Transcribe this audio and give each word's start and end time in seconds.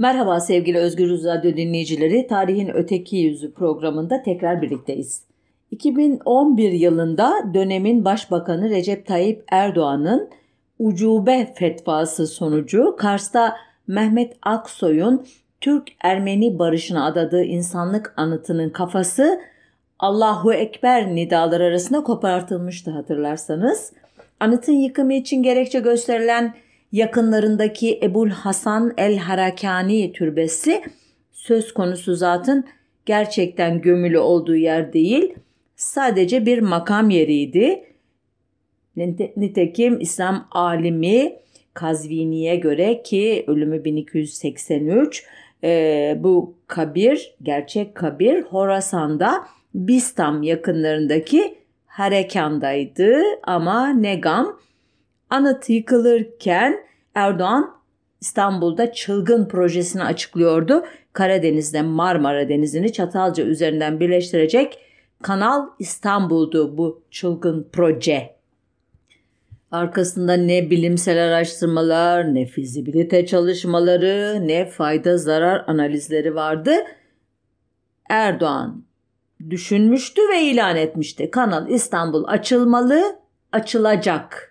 Merhaba 0.00 0.40
sevgili 0.40 0.78
Özgür 0.78 1.24
Radyo 1.24 1.56
dinleyicileri. 1.56 2.26
Tarihin 2.26 2.70
Öteki 2.74 3.16
Yüzü 3.16 3.54
programında 3.54 4.22
tekrar 4.22 4.62
birlikteyiz. 4.62 5.22
2011 5.70 6.72
yılında 6.72 7.32
dönemin 7.54 8.04
Başbakanı 8.04 8.70
Recep 8.70 9.06
Tayyip 9.06 9.44
Erdoğan'ın 9.50 10.30
ucube 10.78 11.52
fetvası 11.54 12.26
sonucu 12.26 12.96
Kars'ta 12.98 13.56
Mehmet 13.86 14.36
Aksoy'un 14.42 15.26
Türk-Ermeni 15.60 16.58
barışına 16.58 17.06
adadığı 17.06 17.42
insanlık 17.42 18.14
anıtının 18.16 18.70
kafası 18.70 19.40
Allahu 19.98 20.52
Ekber 20.52 21.14
nidaları 21.14 21.64
arasında 21.64 22.02
kopartılmıştı 22.02 22.90
hatırlarsanız. 22.90 23.92
Anıtın 24.40 24.72
yıkımı 24.72 25.14
için 25.14 25.42
gerekçe 25.42 25.80
gösterilen 25.80 26.54
yakınlarındaki 26.92 28.00
Ebul 28.02 28.30
Hasan 28.30 28.94
el 28.96 29.16
Harakani 29.16 30.12
türbesi 30.12 30.82
söz 31.32 31.74
konusu 31.74 32.14
zatın 32.14 32.64
gerçekten 33.06 33.80
gömülü 33.80 34.18
olduğu 34.18 34.56
yer 34.56 34.92
değil, 34.92 35.34
sadece 35.76 36.46
bir 36.46 36.58
makam 36.58 37.10
yeriydi. 37.10 37.84
Nitekim 39.36 40.00
İslam 40.00 40.48
alimi 40.50 41.32
Kazvini'ye 41.74 42.56
göre 42.56 43.02
ki 43.02 43.44
ölümü 43.46 43.84
1283 43.84 45.24
e, 45.64 46.16
bu 46.20 46.54
kabir 46.66 47.34
gerçek 47.42 47.94
kabir 47.94 48.42
Horasan'da 48.42 49.44
Bistam 49.74 50.42
yakınlarındaki 50.42 51.54
Harekan'daydı 51.86 53.22
ama 53.42 53.88
Negam 53.88 54.58
Anıt 55.30 55.70
yıkılırken 55.70 56.80
Erdoğan 57.14 57.74
İstanbul'da 58.20 58.92
çılgın 58.92 59.48
projesini 59.48 60.04
açıklıyordu. 60.04 60.84
Karadeniz'de 61.12 61.82
Marmara 61.82 62.48
Denizi'ni 62.48 62.92
Çatalca 62.92 63.44
üzerinden 63.44 64.00
birleştirecek 64.00 64.78
Kanal 65.22 65.66
İstanbul'du 65.78 66.78
bu 66.78 67.02
çılgın 67.10 67.68
proje. 67.72 68.36
Arkasında 69.70 70.32
ne 70.34 70.70
bilimsel 70.70 71.24
araştırmalar, 71.24 72.34
ne 72.34 72.46
fizibilite 72.46 73.26
çalışmaları, 73.26 74.38
ne 74.48 74.66
fayda 74.66 75.18
zarar 75.18 75.64
analizleri 75.66 76.34
vardı. 76.34 76.72
Erdoğan 78.08 78.84
düşünmüştü 79.50 80.22
ve 80.32 80.42
ilan 80.42 80.76
etmişti. 80.76 81.30
Kanal 81.30 81.68
İstanbul 81.68 82.24
açılmalı, 82.24 83.16
açılacak. 83.52 84.49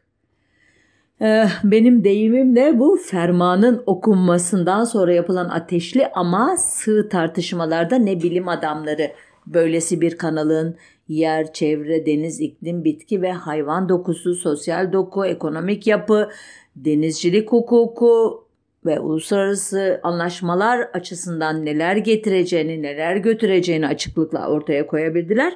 Eh, 1.22 1.50
benim 1.64 2.04
deyimimle 2.04 2.80
bu 2.80 2.98
fermanın 2.98 3.84
okunmasından 3.86 4.84
sonra 4.84 5.14
yapılan 5.14 5.50
ateşli 5.50 6.08
ama 6.08 6.58
sığ 6.58 7.10
tartışmalarda 7.10 7.96
ne 7.96 8.22
bilim 8.22 8.48
adamları 8.48 9.12
böylesi 9.48 10.02
bir 10.02 10.18
kanalın 10.18 10.78
yer, 11.08 11.54
çevre, 11.54 12.06
deniz, 12.06 12.42
iklim, 12.42 12.84
bitki 12.84 13.22
ve 13.22 13.32
hayvan 13.32 13.90
dokusu, 13.90 14.36
sosyal 14.36 14.94
doku, 14.94 15.26
ekonomik 15.26 15.88
yapı, 15.88 16.30
denizcilik 16.76 17.52
hukuku 17.52 18.48
ve 18.86 19.00
uluslararası 19.00 20.00
anlaşmalar 20.04 20.80
açısından 20.80 21.66
neler 21.66 21.96
getireceğini, 21.96 22.82
neler 22.82 23.16
götüreceğini 23.16 23.88
açıklıkla 23.88 24.50
ortaya 24.50 24.88
koyabildiler. 24.88 25.54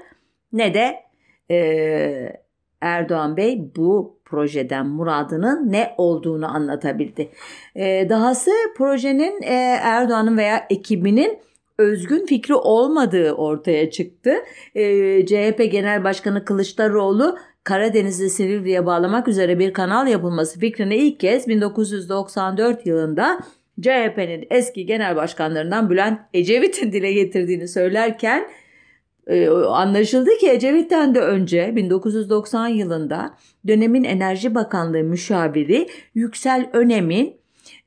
Ne 0.54 0.74
de 0.74 0.96
e, 1.52 2.44
Erdoğan 2.82 3.38
Bey 3.38 3.72
bu 3.76 4.20
projeden 4.34 4.88
muradının 4.88 5.72
ne 5.72 5.94
olduğunu 5.98 6.56
anlatabildi. 6.56 7.30
E, 7.76 8.10
dahası 8.10 8.52
projenin 8.78 9.42
e, 9.42 9.54
Erdoğan'ın 9.82 10.38
veya 10.38 10.68
ekibinin 10.70 11.40
özgün 11.78 12.26
fikri 12.26 12.56
olmadığı 12.56 13.32
ortaya 13.34 13.92
çıktı. 13.92 14.34
E, 14.76 15.26
CHP 15.26 15.72
Genel 15.72 16.04
Başkanı 16.04 16.46
Kılıçdaroğlu 16.46 17.38
Karadeniz'i 17.64 18.30
Silivri'ye 18.30 18.86
bağlamak 18.86 19.28
üzere 19.28 19.60
bir 19.60 19.74
kanal 19.74 20.08
yapılması 20.08 20.60
fikrini 20.60 20.96
ilk 20.96 21.20
kez 21.20 21.48
1994 21.48 22.86
yılında 22.86 23.40
CHP'nin 23.82 24.48
eski 24.50 24.86
genel 24.86 25.16
başkanlarından 25.16 25.90
Bülent 25.90 26.20
Ecevit'in 26.34 26.92
dile 26.92 27.14
getirdiğini 27.14 27.68
söylerken 27.68 28.48
anlaşıldı 29.68 30.30
ki 30.40 30.50
Ecevit'ten 30.50 31.16
de 31.16 31.20
önce 31.20 31.76
1990 31.76 32.68
yılında 32.68 33.38
dönemin 33.68 34.04
Enerji 34.04 34.56
Bakanlığı 34.56 35.04
müşaviri 35.04 35.88
Yüksel 36.16 36.70
Önem'in 36.74 37.36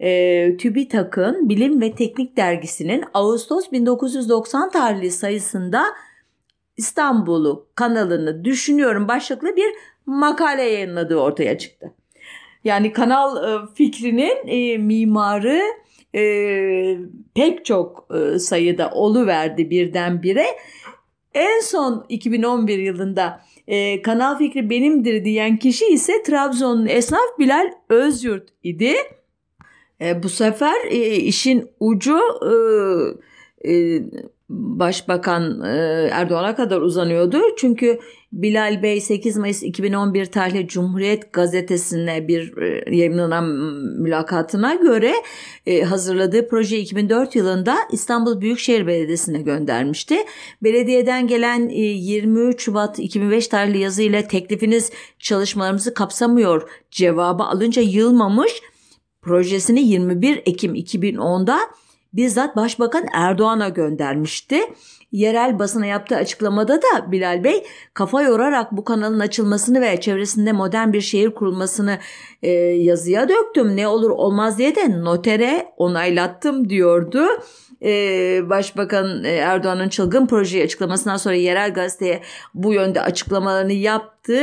e, 0.01 0.57
TÜBİTAK'ın 0.57 1.49
Bilim 1.49 1.81
ve 1.81 1.95
Teknik 1.95 2.37
Dergisi'nin 2.37 3.05
Ağustos 3.15 3.73
1990 3.73 4.71
tarihli 4.71 5.11
sayısında 5.11 5.85
İstanbul'u 6.77 7.67
kanalını 7.75 8.45
düşünüyorum 8.45 9.09
başlıklı 9.09 9.57
bir 9.57 9.73
makale 10.07 10.63
yayınladığı 10.63 11.17
ortaya 11.17 11.59
çıktı. 11.59 11.93
Yani 12.65 12.93
kanal 12.93 13.37
e, 13.37 13.67
fikrinin 13.75 14.47
e, 14.47 14.79
mimarı 14.79 15.63
e, 16.15 16.23
pek 17.35 17.65
çok 17.65 18.09
e, 18.15 18.39
sayıda 18.39 18.91
oluverdi 18.91 19.71
birdenbire 19.71 20.47
en 21.37 21.61
son 21.61 22.07
2011 22.09 22.79
yılında 22.79 23.41
e, 23.67 24.03
kanal 24.03 24.39
fikri 24.39 24.71
benimdir 24.71 25.25
diyen 25.25 25.57
kişi 25.57 25.87
ise 25.87 26.23
Trabzon'un 26.23 26.87
esnaf 26.87 27.39
Bilal 27.39 27.73
Özyurt 27.89 28.49
idi. 28.63 28.95
E, 30.01 30.23
bu 30.23 30.29
sefer 30.29 30.87
e, 30.91 31.17
işin 31.17 31.71
ucu 31.81 32.19
e, 32.43 32.53
e, 33.73 34.03
Başbakan 34.49 35.65
e, 35.65 36.09
Erdoğan'a 36.13 36.57
kadar 36.57 36.81
uzanıyordu. 36.81 37.41
Çünkü 37.57 37.99
Bilal 38.33 38.83
Bey 38.83 39.01
8 39.01 39.37
Mayıs 39.37 39.63
2011 39.63 40.27
tarihli 40.27 40.69
Cumhuriyet 40.69 41.33
Gazetesi'ne 41.33 42.29
bir 42.29 42.57
e, 42.57 42.97
yayınlanan 42.97 43.45
mülakatına 44.01 44.75
göre 44.75 45.13
e, 45.67 45.83
hazırladığı 45.83 46.49
proje 46.49 46.79
2004 46.79 47.37
yılında 47.37 47.77
İstanbul 47.93 48.41
Büyükşehir 48.41 48.87
Belediyesi'ne 48.87 49.43
göndermişti. 49.43 50.17
Belediyeden 50.63 51.27
gelen 51.27 51.69
23 51.69 52.63
Şubat 52.63 52.99
2005 52.99 53.49
tarihli 53.49 53.79
yazı 53.79 54.03
ile 54.03 54.29
teklifiniz 54.29 54.91
çalışmalarımızı 55.19 55.95
kapsamıyor 55.95 56.71
cevabı 56.91 57.43
alınca 57.43 57.83
yılmamış 57.83 58.53
projesini 59.23 59.81
21 59.81 60.43
Ekim 60.47 60.75
2010'da 60.75 61.59
bizzat 62.13 62.57
Başbakan 62.57 63.07
Erdoğan'a 63.13 63.69
göndermişti. 63.69 64.61
Yerel 65.13 65.59
basına 65.59 65.87
yaptığı 65.87 66.17
açıklamada 66.17 66.83
da 66.83 67.13
Bilal 67.13 67.45
Bey 67.45 67.65
kafa 67.95 68.23
yorarak 68.23 68.73
bu 68.73 68.85
kanalın 68.85 69.21
açılmasını 69.21 69.81
ve 69.81 70.01
çevresinde 70.01 70.53
modern 70.53 70.93
bir 70.93 71.01
şehir 71.01 71.31
kurulmasını 71.31 71.99
e, 72.43 72.51
yazıya 72.61 73.29
döktüm. 73.29 73.77
Ne 73.77 73.89
olur 73.89 74.11
olmaz 74.11 74.59
diye 74.59 74.77
de 74.77 75.05
notere 75.05 75.73
onaylattım 75.77 76.69
diyordu. 76.69 77.27
Ee, 77.83 78.41
Başbakan 78.51 79.25
e, 79.25 79.29
Erdoğan'ın 79.29 79.89
çılgın 79.89 80.27
projeyi 80.27 80.65
açıklamasından 80.65 81.17
sonra 81.17 81.35
yerel 81.35 81.75
gazeteye 81.75 82.23
bu 82.55 82.73
yönde 82.73 83.01
açıklamalarını 83.01 83.73
yaptı. 83.73 84.41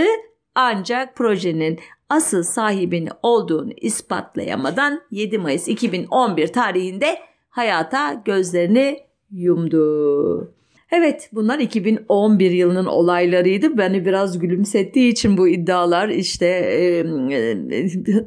Ancak 0.56 1.16
projenin 1.16 1.80
asıl 2.10 2.44
sahibini 2.44 3.10
olduğunu 3.24 3.72
ispatlayamadan 3.78 5.02
7 5.12 5.38
Mayıs 5.38 5.68
2011 5.68 6.48
tarihinde 6.48 7.18
hayata 7.54 8.22
gözlerini 8.26 9.00
yumdu. 9.32 10.54
Evet 10.92 11.30
bunlar 11.34 11.60
2011 11.60 12.52
yılının 12.52 12.86
olaylarıydı. 12.86 13.78
Beni 13.78 14.06
biraz 14.06 14.40
gülümsettiği 14.40 15.12
için 15.12 15.38
bu 15.38 15.48
iddialar 15.48 16.10
işte 16.10 16.46
e, 16.48 17.06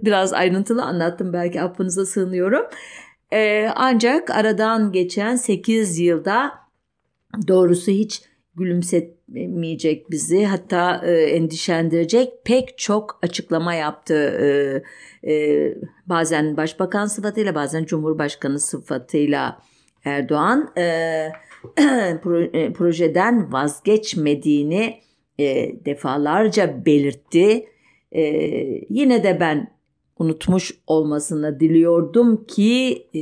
biraz 0.02 0.32
ayrıntılı 0.32 0.82
anlattım 0.82 1.32
belki 1.32 1.62
affınıza 1.62 2.06
sığınıyorum. 2.06 2.62
E, 3.32 3.68
ancak 3.74 4.30
aradan 4.30 4.92
geçen 4.92 5.36
8 5.36 5.98
yılda 5.98 6.52
doğrusu 7.48 7.90
hiç 7.90 8.22
gülümsetmeyecek 8.56 10.10
bizi 10.10 10.44
hatta 10.44 11.00
e, 11.04 11.12
endişelendirecek 11.12 12.32
pek 12.44 12.78
çok 12.78 13.18
açıklama 13.22 13.74
yaptı. 13.74 14.14
E, 14.14 15.32
e, 15.32 15.74
bazen 16.06 16.56
başbakan 16.56 17.06
sıfatıyla 17.06 17.54
bazen 17.54 17.84
cumhurbaşkanı 17.84 18.60
sıfatıyla 18.60 19.60
Erdoğan 20.04 20.72
e, 20.76 20.82
e, 22.52 22.72
projeden 22.72 23.52
vazgeçmediğini 23.52 25.00
e, 25.38 25.72
defalarca 25.84 26.86
belirtti. 26.86 27.66
E, 28.12 28.22
yine 28.90 29.24
de 29.24 29.40
ben 29.40 29.76
unutmuş 30.18 30.72
olmasını 30.86 31.60
diliyordum 31.60 32.44
ki 32.44 33.06
e, 33.14 33.20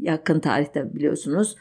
yakın 0.00 0.40
tarihte 0.40 0.94
biliyorsunuz 0.94 1.56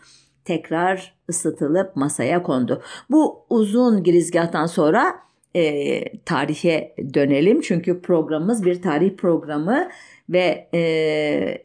tekrar 0.45 1.15
ısıtılıp 1.29 1.95
masaya 1.95 2.43
kondu. 2.43 2.81
Bu 3.09 3.45
uzun 3.49 4.03
girizgahtan 4.03 4.65
sonra 4.65 5.15
e, 5.55 6.17
tarihe 6.17 6.95
dönelim. 7.13 7.61
Çünkü 7.61 8.01
programımız 8.01 8.65
bir 8.65 8.81
tarih 8.81 9.15
programı 9.17 9.89
ve 10.29 10.69
e, 10.73 10.79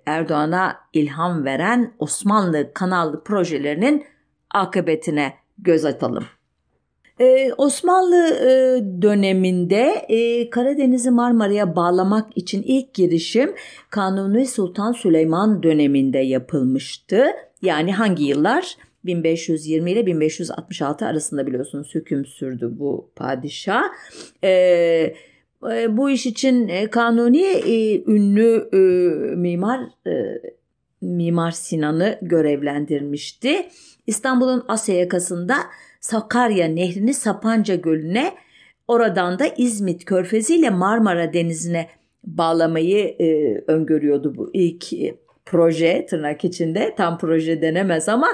Erdoğan'a 0.07 0.77
ilham 0.93 1.45
veren 1.45 1.95
Osmanlı 1.99 2.75
kanallı 2.75 3.25
projelerinin 3.25 4.05
akıbetine 4.51 5.35
göz 5.59 5.85
atalım. 5.85 6.25
Ee, 7.21 7.51
Osmanlı 7.59 8.27
e, 8.27 8.49
döneminde 9.03 10.07
e, 10.09 10.51
Karadeniz'i 10.51 11.11
Marmara'ya 11.11 11.77
bağlamak 11.77 12.37
için 12.37 12.63
ilk 12.63 12.95
girişim 12.95 13.55
Kanuni 13.91 14.47
Sultan 14.47 14.93
Süleyman 14.93 15.63
döneminde 15.63 16.19
yapılmıştı. 16.19 17.25
Yani 17.63 17.93
hangi 17.93 18.25
yıllar? 18.25 18.77
1520 19.05 19.91
ile 19.91 20.07
1566 20.07 21.07
arasında 21.07 21.47
biliyorsunuz 21.47 21.95
hüküm 21.95 22.27
sürdü 22.27 22.71
bu 22.73 23.11
padişah. 23.17 23.83
Ee, 24.43 24.51
e, 24.51 25.15
bu 25.97 26.11
iş 26.11 26.27
için 26.27 26.69
e, 26.69 26.91
Kanuni 26.91 27.43
e, 27.43 28.05
ünlü 28.05 28.69
e, 28.73 28.79
mimar 29.37 29.81
Mimar 31.03 31.51
Sinan'ı 31.51 32.19
görevlendirmişti. 32.23 33.69
İstanbul'un 34.07 34.65
Asya 34.69 34.95
yakasında 34.97 35.55
Sakarya 36.01 36.69
Nehri'ni 36.69 37.15
Sapanca 37.15 37.75
Gölü'ne 37.75 38.33
oradan 38.89 39.39
da 39.39 39.47
İzmit 39.57 40.05
Körfezi 40.05 40.57
ile 40.57 40.71
Marmara 40.71 41.33
Denizi'ne 41.33 41.89
bağlamayı 42.25 43.17
öngörüyordu 43.67 44.37
bu 44.37 44.51
ilk 44.53 44.85
proje 45.47 46.07
tırnak 46.11 46.45
içinde 46.45 46.95
tam 46.97 47.19
proje 47.19 47.63
denemez 47.63 48.09
ama 48.09 48.29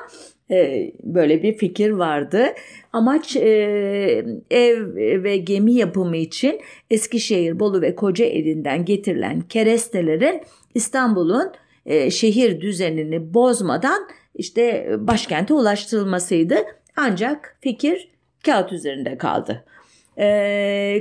böyle 1.03 1.43
bir 1.43 1.57
fikir 1.57 1.91
vardı. 1.91 2.47
Amaç 2.93 3.37
ev 4.51 4.95
ve 5.25 5.37
gemi 5.37 5.73
yapımı 5.73 6.17
için 6.17 6.61
Eskişehir, 6.91 7.61
Bolu 7.61 7.83
ve 7.83 7.95
Kocaeli'nden 7.95 8.85
getirilen 8.85 9.41
kerestelerin 9.41 10.43
İstanbul'un 10.75 11.53
şehir 12.11 12.61
düzenini 12.61 13.35
bozmadan 13.35 14.09
işte 14.35 14.91
başkente 14.99 15.55
ulaştırılmasıydı. 15.55 16.57
Ancak 16.97 17.59
fikir 17.61 18.09
kağıt 18.45 18.73
üzerinde 18.73 19.19
kaldı. 19.19 19.65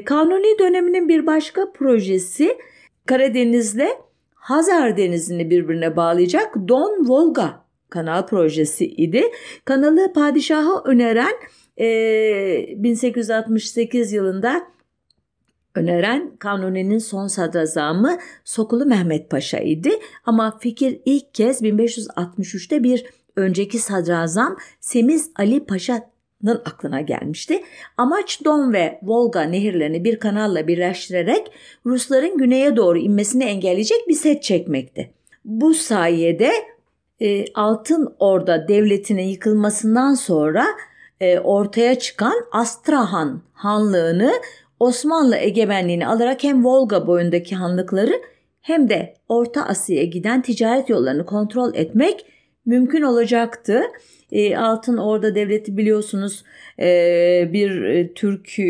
Kanuni 0.05 0.59
döneminin 0.59 1.09
bir 1.09 1.27
başka 1.27 1.71
projesi 1.71 2.57
Karadeniz'le 3.05 3.87
Hazar 4.35 4.97
Denizi'ni 4.97 5.49
birbirine 5.49 5.95
bağlayacak 5.95 6.55
Don 6.67 7.09
Volga 7.09 7.64
kanal 7.89 8.25
projesi 8.25 8.85
idi. 8.85 9.23
Kanalı 9.65 10.13
padişaha 10.13 10.83
öneren 10.85 11.33
e, 11.79 12.83
1868 12.83 14.13
yılında 14.13 14.61
öneren 15.75 16.35
Kanuni'nin 16.39 16.97
son 16.97 17.27
sadrazamı 17.27 18.17
Sokulu 18.43 18.85
Mehmet 18.85 19.29
Paşa 19.29 19.59
idi. 19.59 19.91
Ama 20.25 20.57
fikir 20.59 21.01
ilk 21.05 21.33
kez 21.33 21.61
1563'te 21.61 22.83
bir 22.83 23.05
önceki 23.35 23.79
sadrazam 23.79 24.57
Semiz 24.79 25.31
Ali 25.35 25.65
Paşa'nın 25.65 26.61
aklına 26.65 27.01
gelmişti. 27.01 27.63
Amaç 27.97 28.45
Don 28.45 28.73
ve 28.73 28.99
Volga 29.03 29.41
nehirlerini 29.41 30.03
bir 30.03 30.19
kanalla 30.19 30.67
birleştirerek 30.67 31.51
Rusların 31.85 32.37
güneye 32.37 32.75
doğru 32.75 32.97
inmesini 32.97 33.43
engelleyecek 33.43 34.07
bir 34.07 34.15
set 34.15 34.43
çekmekti. 34.43 35.11
Bu 35.45 35.73
sayede 35.73 36.51
e, 37.19 37.45
Altın 37.53 38.15
Orda 38.19 38.67
devletinin 38.67 39.27
yıkılmasından 39.27 40.13
sonra 40.13 40.65
e, 41.19 41.39
ortaya 41.39 41.99
çıkan 41.99 42.35
Astrahan 42.51 43.41
Hanlığını 43.53 44.33
Osmanlı 44.79 45.35
egemenliğini 45.35 46.07
alarak 46.07 46.43
hem 46.43 46.65
Volga 46.65 47.07
boyundaki 47.07 47.55
hanlıkları 47.55 48.21
hem 48.61 48.89
de 48.89 49.13
Orta 49.29 49.65
Asya'ya 49.65 50.03
giden 50.03 50.41
ticaret 50.41 50.89
yollarını 50.89 51.25
kontrol 51.25 51.75
etmek 51.75 52.25
mümkün 52.65 53.01
olacaktı. 53.01 53.81
E, 54.31 54.57
Altın 54.57 54.97
Orda 54.97 55.35
Devleti 55.35 55.77
biliyorsunuz 55.77 56.43
e, 56.79 57.49
bir 57.53 57.81
e, 57.83 58.13
Türk 58.13 58.59
e, 58.59 58.63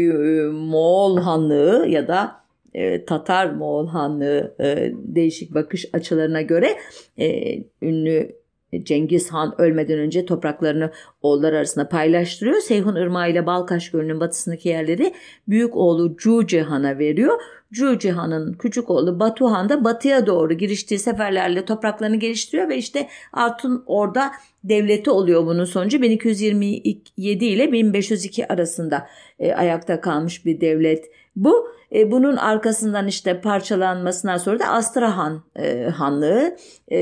Moğol 0.51 1.17
Hanlığı 1.17 1.87
ya 1.87 2.07
da 2.07 2.44
e, 2.75 3.05
Tatar 3.05 3.49
Moğol 3.49 3.87
Hanlığı 3.87 4.55
e, 4.59 4.91
değişik 4.93 5.53
bakış 5.53 5.85
açılarına 5.93 6.41
göre 6.41 6.77
e, 7.17 7.57
ünlü 7.81 8.35
Cengiz 8.83 9.29
Han 9.29 9.61
ölmeden 9.61 9.99
önce 9.99 10.25
topraklarını 10.25 10.91
oğullar 11.21 11.53
arasında 11.53 11.89
paylaştırıyor. 11.89 12.59
Seyhun 12.59 12.95
Irmağı 12.95 13.31
ile 13.31 13.45
Balkaş 13.45 13.91
Gölü'nün 13.91 14.19
batısındaki 14.19 14.69
yerleri 14.69 15.13
büyük 15.47 15.75
oğlu 15.75 16.17
Cuce 16.17 16.61
Han'a 16.61 16.99
veriyor. 16.99 17.41
Cuce 17.71 18.11
Han'ın 18.11 18.53
küçük 18.53 18.89
oğlu 18.89 19.19
Batuhan 19.19 19.69
da 19.69 19.83
batıya 19.83 20.25
doğru 20.25 20.53
giriştiği 20.53 20.99
seferlerle 20.99 21.65
topraklarını 21.65 22.15
geliştiriyor 22.15 22.69
ve 22.69 22.77
işte 22.77 23.07
Altın 23.33 23.83
orada 23.85 24.31
devleti 24.63 25.09
oluyor 25.09 25.45
bunun 25.45 25.65
sonucu. 25.65 26.01
1227 26.01 27.45
ile 27.45 27.71
1502 27.71 28.47
arasında 28.47 29.07
e, 29.39 29.53
ayakta 29.53 30.01
kalmış 30.01 30.45
bir 30.45 30.61
devlet 30.61 31.05
bu. 31.35 31.75
E, 31.95 32.11
bunun 32.11 32.35
arkasından 32.35 33.07
işte 33.07 33.41
parçalanmasından 33.41 34.37
sonra 34.37 34.59
da 34.59 34.67
Astrahan 34.67 35.43
e, 35.55 35.83
Hanlığı 35.83 36.55
e, 36.91 36.97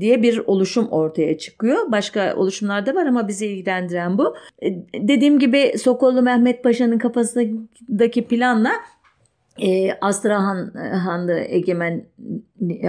diye 0.00 0.22
bir 0.22 0.38
oluşum 0.38 0.88
ortaya 0.88 1.38
çıkıyor. 1.38 1.92
Başka 1.92 2.36
oluşumlar 2.36 2.86
da 2.86 2.94
var 2.94 3.06
ama 3.06 3.28
bizi 3.28 3.46
ilgilendiren 3.46 4.18
bu. 4.18 4.34
E, 4.62 4.68
dediğim 5.08 5.38
gibi 5.38 5.78
Sokollu 5.78 6.22
Mehmet 6.22 6.64
Paşa'nın 6.64 6.98
kafasındaki 6.98 8.24
planla 8.28 8.72
e, 9.58 9.92
Astrahan 10.00 10.74
Hanlığı 11.04 11.40
egemen 11.40 12.04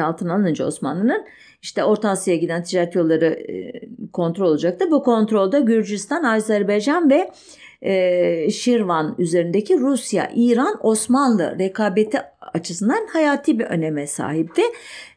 altına 0.04 0.34
alınca 0.34 0.66
Osmanlı'nın 0.66 1.26
işte 1.62 1.84
Orta 1.84 2.10
Asya'ya 2.10 2.40
giden 2.40 2.64
ticaret 2.64 2.96
yolları 2.96 3.26
e, 3.26 3.72
kontrol 4.14 4.48
olacaktı. 4.48 4.92
Bu 4.92 5.04
kontrolde 5.04 5.60
Gürcistan, 5.60 6.24
Azerbaycan 6.24 7.10
ve 7.10 7.32
e, 7.82 8.50
Şirvan 8.50 9.16
üzerindeki 9.18 9.80
Rusya, 9.80 10.32
İran, 10.36 10.80
Osmanlı 10.82 11.60
rekabeti 11.60 12.18
açısından 12.54 13.08
hayati 13.14 13.60
bir 13.60 13.66
öneme 13.66 14.08
sahipti. 14.08 14.62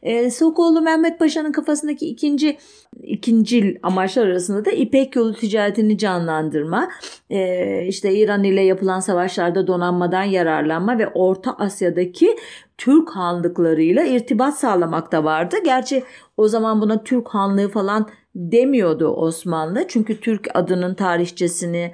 E, 0.03 0.31
Sokoğlu 0.31 0.81
Mehmet 0.81 1.19
Paşa'nın 1.19 1.51
kafasındaki 1.51 2.07
ikinci 2.07 2.57
ikinci 3.03 3.79
amaçlar 3.83 4.27
arasında 4.27 4.65
da 4.65 4.71
İpek 4.71 5.15
yolu 5.15 5.33
ticaretini 5.33 5.97
canlandırma, 5.97 6.89
e, 7.29 7.85
işte 7.87 8.13
İran 8.15 8.43
ile 8.43 8.61
yapılan 8.61 8.99
savaşlarda 8.99 9.67
donanmadan 9.67 10.23
yararlanma 10.23 10.97
ve 10.99 11.07
Orta 11.07 11.53
Asya'daki 11.53 12.37
Türk 12.77 13.09
hanlıklarıyla 13.09 14.03
irtibat 14.03 14.59
sağlamak 14.59 15.11
da 15.11 15.23
vardı. 15.23 15.55
Gerçi 15.65 16.03
o 16.37 16.47
zaman 16.47 16.81
buna 16.81 17.03
Türk 17.03 17.27
hanlığı 17.27 17.69
falan 17.69 18.09
demiyordu 18.35 19.07
Osmanlı. 19.07 19.85
Çünkü 19.87 20.19
Türk 20.19 20.47
adının 20.53 20.93
tarihçesini 20.93 21.91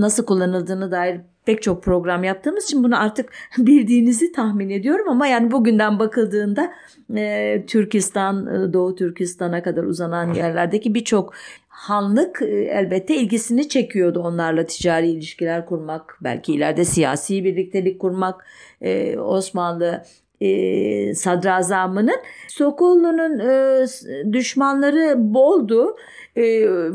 nasıl 0.00 0.26
kullanıldığını 0.26 0.90
dair 0.90 1.20
pek 1.44 1.62
çok 1.62 1.82
program 1.82 2.24
yaptığımız 2.24 2.64
için 2.64 2.84
bunu 2.84 3.00
artık 3.00 3.32
bildiğinizi 3.58 4.32
tahmin 4.32 4.70
ediyorum 4.70 5.08
ama 5.08 5.26
yani 5.26 5.50
bugünden 5.50 5.98
bakıldığında 5.98 6.72
e, 7.16 7.64
Türkistan, 7.66 8.46
Doğu 8.72 8.94
Türkistan'a 8.94 9.62
kadar 9.62 9.84
uzanan 9.84 10.34
yerlerdeki 10.34 10.94
birçok 10.94 11.34
hanlık 11.68 12.42
e, 12.42 12.46
elbette 12.46 13.16
ilgisini 13.16 13.68
çekiyordu 13.68 14.20
onlarla 14.20 14.66
ticari 14.66 15.10
ilişkiler 15.10 15.66
kurmak, 15.66 16.18
belki 16.20 16.52
ileride 16.52 16.84
siyasi 16.84 17.44
birliktelik 17.44 18.00
kurmak, 18.00 18.44
e, 18.80 19.18
Osmanlı 19.18 20.04
e, 20.40 21.14
sadrazamının 21.14 22.16
Sokollu'nun 22.48 23.38
e, 23.38 24.32
düşmanları 24.32 25.14
boldu 25.18 25.96
e, 26.36 26.42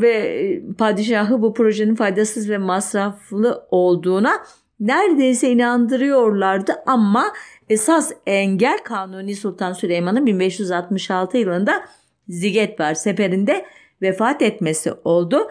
ve 0.02 0.62
padişahı 0.78 1.42
bu 1.42 1.54
projenin 1.54 1.96
faydasız 1.96 2.50
ve 2.50 2.58
masraflı 2.58 3.68
olduğuna 3.72 4.32
neredeyse 4.80 5.50
inandırıyorlardı 5.50 6.72
ama 6.86 7.26
esas 7.70 8.12
engel 8.26 8.78
Kanuni 8.84 9.36
Sultan 9.36 9.74
Süleyman'ın 9.74 10.26
1566 10.26 11.38
yılında 11.38 11.84
Zigetvar 12.30 12.94
seferinde 12.94 13.66
vefat 14.02 14.42
etmesi 14.42 14.94
oldu. 15.04 15.48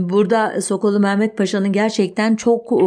Burada 0.00 0.60
Sokolu 0.60 1.00
Mehmet 1.00 1.38
Paşa'nın 1.38 1.72
gerçekten 1.72 2.36
çok 2.36 2.72
e, 2.72 2.84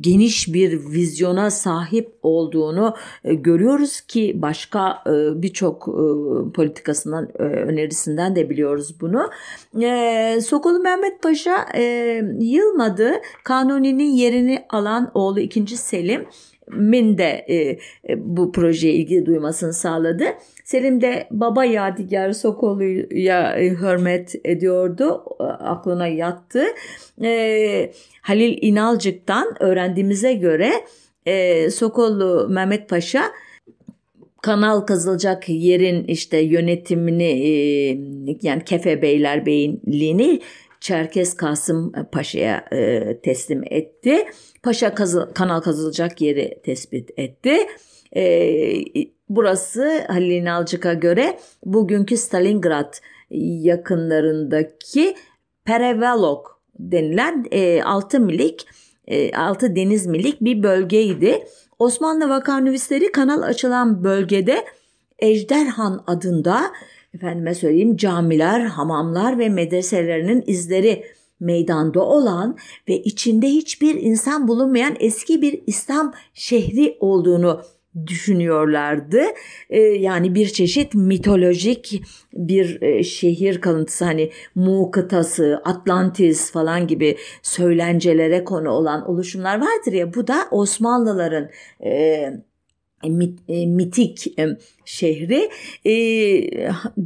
geniş 0.00 0.54
bir 0.54 0.72
vizyona 0.72 1.50
sahip 1.50 2.12
olduğunu 2.22 2.94
e, 3.24 3.34
görüyoruz 3.34 4.00
ki 4.00 4.32
başka 4.42 5.02
e, 5.06 5.42
birçok 5.42 5.84
politikasından 6.54 7.40
önerisinden 7.42 8.36
de 8.36 8.50
biliyoruz 8.50 9.00
bunu. 9.00 9.30
Sokolu 10.42 10.78
Mehmet 10.78 11.22
Paşa 11.22 11.66
yılmadı 12.38 13.12
Kanuni'nin 13.44 14.10
yerini 14.10 14.64
alan 14.70 15.10
oğlu 15.14 15.40
2. 15.40 15.76
Selim 15.76 16.26
Selim'in 16.70 17.18
de 17.18 17.44
e, 17.48 17.54
e, 17.56 17.78
bu 18.18 18.52
projeye 18.52 18.94
ilgi 18.94 19.26
duymasını 19.26 19.72
sağladı. 19.72 20.24
Selim 20.64 21.00
de 21.00 21.26
baba 21.30 21.64
Yadigar 21.64 22.32
Sokolu'ya 22.32 23.56
e, 23.56 23.70
hürmet 23.70 24.34
ediyordu. 24.44 25.24
Aklına 25.58 26.06
yattı. 26.06 26.64
E, 27.22 27.92
Halil 28.22 28.58
İnalcık'tan 28.60 29.54
öğrendiğimize 29.60 30.32
göre 30.32 30.72
e, 31.26 31.70
Sokollu 31.70 32.48
Mehmet 32.50 32.88
Paşa 32.88 33.22
kanal 34.42 34.80
kazılacak 34.80 35.48
yerin 35.48 36.04
işte 36.04 36.38
yönetimini 36.38 37.24
e, 37.24 37.50
yani 38.42 38.64
Kefe 38.64 39.02
Beyler 39.02 39.46
Beyliğini 39.46 40.40
Çerkes 40.80 41.36
Kasım 41.36 41.92
Paşa'ya 42.12 42.64
e, 42.72 43.20
teslim 43.20 43.62
etti. 43.70 44.24
Paşa 44.62 44.94
kazı, 44.94 45.30
kanal 45.34 45.60
kazılacak 45.60 46.20
yeri 46.20 46.60
tespit 46.64 47.10
etti. 47.16 47.56
E, 48.16 48.24
burası 49.28 50.04
Halil 50.08 50.30
İnalcık'a 50.30 50.94
göre 50.94 51.38
bugünkü 51.64 52.16
Stalingrad 52.16 52.94
yakınlarındaki 53.30 55.14
Perevalok 55.64 56.62
denilen 56.78 57.46
e, 57.50 57.82
6 57.82 58.20
milik 58.20 58.66
e, 59.06 59.32
6 59.32 59.76
deniz 59.76 60.06
milik 60.06 60.40
bir 60.40 60.62
bölgeydi. 60.62 61.44
Osmanlı 61.78 62.28
vakanüvisleri 62.28 63.12
kanal 63.12 63.42
açılan 63.42 64.04
bölgede 64.04 64.64
Ejderhan 65.18 66.04
adında 66.06 66.62
efendime 67.14 67.54
söyleyeyim 67.54 67.96
camiler, 67.96 68.60
hamamlar 68.60 69.38
ve 69.38 69.48
medreselerinin 69.48 70.44
izleri 70.46 71.04
meydanda 71.40 72.00
olan 72.00 72.56
ve 72.88 73.02
içinde 73.02 73.48
hiçbir 73.48 73.94
insan 73.94 74.48
bulunmayan 74.48 74.96
eski 75.00 75.42
bir 75.42 75.62
İslam 75.66 76.12
şehri 76.34 76.96
olduğunu 77.00 77.60
düşünüyorlardı. 78.06 79.20
Ee, 79.70 79.80
yani 79.80 80.34
bir 80.34 80.46
çeşit 80.46 80.94
mitolojik 80.94 82.02
bir 82.32 82.82
e, 82.82 83.02
şehir 83.02 83.60
kalıntısı 83.60 84.04
hani 84.04 84.30
Mu 84.54 84.90
kıtası, 84.90 85.62
Atlantis 85.64 86.52
falan 86.52 86.86
gibi 86.86 87.16
söylencelere 87.42 88.44
konu 88.44 88.70
olan 88.70 89.10
oluşumlar 89.10 89.60
vardır 89.60 89.92
ya 89.92 90.14
bu 90.14 90.26
da 90.26 90.48
Osmanlıların 90.50 91.50
e, 91.84 92.22
mit, 93.08 93.38
e, 93.48 93.66
mitik 93.66 94.38
e, 94.38 94.48
şehri. 94.84 95.50
E, 95.86 95.94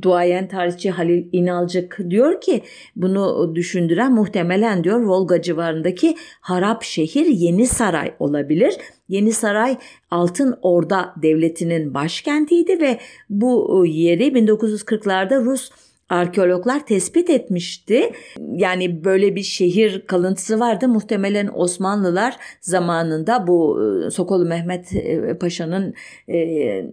duayen 0.03 0.49
tarihçi 0.49 0.91
Halil 0.91 1.25
İnalcık 1.33 1.99
diyor 2.11 2.41
ki 2.41 2.63
bunu 2.97 3.53
düşündüren 3.55 4.13
muhtemelen 4.13 4.85
diyor 4.85 5.01
Volga 5.01 5.43
civarındaki 5.43 6.17
harap 6.41 6.83
şehir 6.83 7.27
Yeni 7.27 7.67
Saray 7.67 8.15
olabilir. 8.19 8.75
Yeni 9.09 9.33
Saray 9.33 9.77
Altın 10.11 10.59
Orda 10.63 11.15
Devleti'nin 11.23 11.95
başkentiydi 11.95 12.81
ve 12.81 12.99
bu 13.31 13.85
yeri 13.87 14.27
1940'larda 14.29 15.45
Rus 15.45 15.71
arkeologlar 16.09 16.87
tespit 16.87 17.31
etmişti. 17.31 18.11
Yani 18.53 19.05
böyle 19.05 19.37
bir 19.37 19.43
şehir 19.43 20.07
kalıntısı 20.07 20.61
vardı. 20.61 20.89
Muhtemelen 20.89 21.51
Osmanlılar 21.55 22.37
zamanında 22.61 23.47
bu 23.47 23.81
e, 23.83 24.11
Sokolu 24.11 24.45
Mehmet 24.45 24.95
e, 24.95 25.39
Paşa'nın 25.39 25.95
e, 26.29 26.91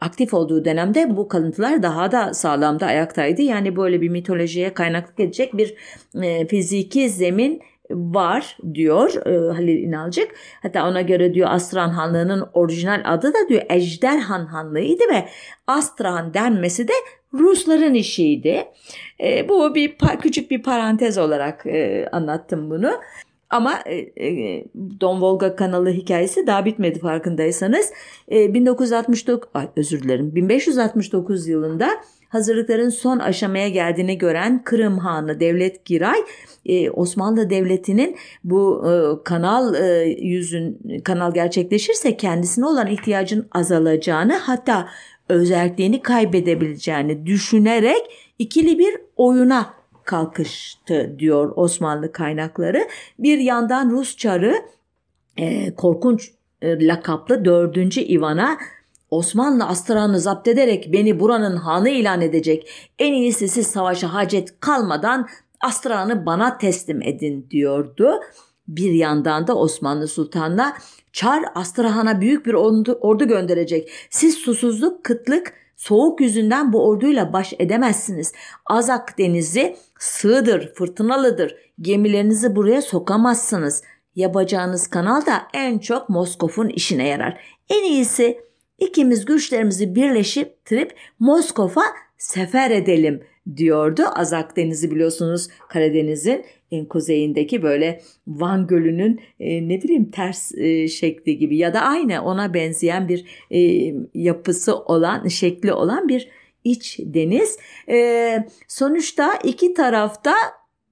aktif 0.00 0.34
olduğu 0.34 0.64
dönemde 0.64 1.16
bu 1.16 1.28
kalıntılar 1.28 1.82
daha 1.82 2.12
da 2.12 2.34
sağlamda 2.34 2.86
ayaktaydı. 2.86 3.42
Yani 3.42 3.76
böyle 3.76 4.00
bir 4.00 4.08
mitolojiye 4.08 4.74
kaynaklık 4.74 5.20
edecek 5.20 5.56
bir 5.56 5.74
fiziki 6.48 7.10
zemin 7.10 7.62
var 7.90 8.58
diyor 8.74 9.26
e, 9.26 9.52
Halil 9.52 9.82
İnalcık. 9.82 10.34
Hatta 10.62 10.88
ona 10.88 11.00
göre 11.00 11.34
diyor 11.34 11.48
Astran 11.50 11.88
Hanlığı'nın 11.88 12.48
orijinal 12.52 13.02
adı 13.04 13.34
da 13.34 13.48
diyor 13.48 13.62
Ejderhan 13.68 14.46
Hanlığı'ydı 14.46 15.02
ve 15.12 15.28
Astran 15.66 16.34
denmesi 16.34 16.88
de 16.88 16.92
Rusların 17.34 17.94
işiydi. 17.94 18.64
E, 19.20 19.48
bu 19.48 19.74
bir 19.74 19.96
küçük 20.20 20.50
bir 20.50 20.62
parantez 20.62 21.18
olarak 21.18 21.66
e, 21.66 22.08
anlattım 22.12 22.70
bunu. 22.70 22.90
Ama 23.50 23.74
e, 23.86 23.96
e, 24.26 24.64
Don 25.00 25.20
Volga 25.20 25.56
kanalı 25.56 25.90
hikayesi 25.90 26.46
daha 26.46 26.64
bitmedi 26.64 26.98
farkındaysanız. 26.98 27.92
E, 28.30 28.54
1969 28.54 29.48
ay 29.54 29.68
özür 29.76 30.02
dilerim 30.02 30.34
1569 30.34 31.48
yılında 31.48 31.88
hazırlıkların 32.28 32.88
son 32.88 33.18
aşamaya 33.18 33.68
geldiğini 33.68 34.18
gören 34.18 34.62
Kırım 34.64 34.98
Hanı 34.98 35.40
Devlet 35.40 35.84
Giray 35.84 36.18
e, 36.66 36.90
Osmanlı 36.90 37.50
Devleti'nin 37.50 38.16
bu 38.44 38.84
e, 38.90 39.22
kanal 39.24 39.74
e, 39.74 40.04
yüzün 40.20 40.78
kanal 41.04 41.34
gerçekleşirse 41.34 42.16
kendisine 42.16 42.66
olan 42.66 42.86
ihtiyacın 42.86 43.48
azalacağını 43.52 44.36
hatta 44.36 44.88
özelliğini 45.28 46.02
kaybedebileceğini 46.02 47.26
düşünerek 47.26 48.02
ikili 48.38 48.78
bir 48.78 48.96
oyuna 49.16 49.74
kalkıştı 50.04 51.16
diyor 51.18 51.52
Osmanlı 51.56 52.12
kaynakları. 52.12 52.88
Bir 53.18 53.38
yandan 53.38 53.90
Rus 53.90 54.16
çarı 54.16 54.54
korkunç 55.76 56.30
lakaplı 56.62 57.44
4. 57.44 57.96
Ivan'a 57.96 58.58
Osmanlı 59.10 59.64
Astran'ı 59.64 60.20
zapt 60.20 60.48
ederek 60.48 60.88
beni 60.92 61.20
buranın 61.20 61.56
hanı 61.56 61.88
ilan 61.88 62.20
edecek. 62.20 62.70
En 62.98 63.12
iyisi 63.12 63.48
siz 63.48 63.66
savaşa 63.66 64.14
hacet 64.14 64.60
kalmadan 64.60 65.28
Astran'ı 65.60 66.26
bana 66.26 66.58
teslim 66.58 67.02
edin 67.02 67.46
diyordu. 67.50 68.20
Bir 68.68 68.92
yandan 68.92 69.46
da 69.46 69.56
Osmanlı 69.56 70.08
Sultan'la 70.08 70.76
Çar 71.12 71.44
Astrahan'a 71.54 72.20
büyük 72.20 72.46
bir 72.46 72.54
ordu, 72.54 72.98
ordu 73.00 73.28
gönderecek. 73.28 73.90
Siz 74.10 74.34
susuzluk, 74.34 75.04
kıtlık, 75.04 75.52
soğuk 75.76 76.20
yüzünden 76.20 76.72
bu 76.72 76.88
orduyla 76.88 77.32
baş 77.32 77.54
edemezsiniz. 77.58 78.32
Azak 78.66 79.18
denizi 79.18 79.76
sığdır, 79.98 80.74
fırtınalıdır. 80.74 81.56
Gemilerinizi 81.80 82.56
buraya 82.56 82.82
sokamazsınız. 82.82 83.82
Yapacağınız 84.16 84.86
kanal 84.86 85.26
da 85.26 85.42
en 85.54 85.78
çok 85.78 86.08
Moskov'un 86.08 86.68
işine 86.68 87.08
yarar. 87.08 87.40
En 87.68 87.84
iyisi 87.84 88.45
ikimiz 88.78 89.24
güçlerimizi 89.24 89.94
birleştirip 89.94 90.94
Moskov'a 91.18 91.84
sefer 92.18 92.70
edelim 92.70 93.22
diyordu. 93.56 94.02
Azak 94.14 94.56
Denizi 94.56 94.90
biliyorsunuz 94.90 95.48
Karadeniz'in 95.68 96.44
en 96.70 96.84
kuzeyindeki 96.84 97.62
böyle 97.62 98.00
Van 98.26 98.66
Gölü'nün 98.66 99.20
e, 99.40 99.68
ne 99.68 99.82
bileyim 99.82 100.10
ters 100.10 100.52
e, 100.54 100.88
şekli 100.88 101.38
gibi 101.38 101.56
ya 101.56 101.74
da 101.74 101.80
aynı 101.80 102.24
ona 102.24 102.54
benzeyen 102.54 103.08
bir 103.08 103.24
e, 103.50 103.60
yapısı 104.14 104.76
olan 104.76 105.28
şekli 105.28 105.72
olan 105.72 106.08
bir 106.08 106.28
iç 106.64 106.98
deniz. 107.02 107.58
E, 107.88 108.46
sonuçta 108.68 109.38
iki 109.44 109.74
tarafta 109.74 110.34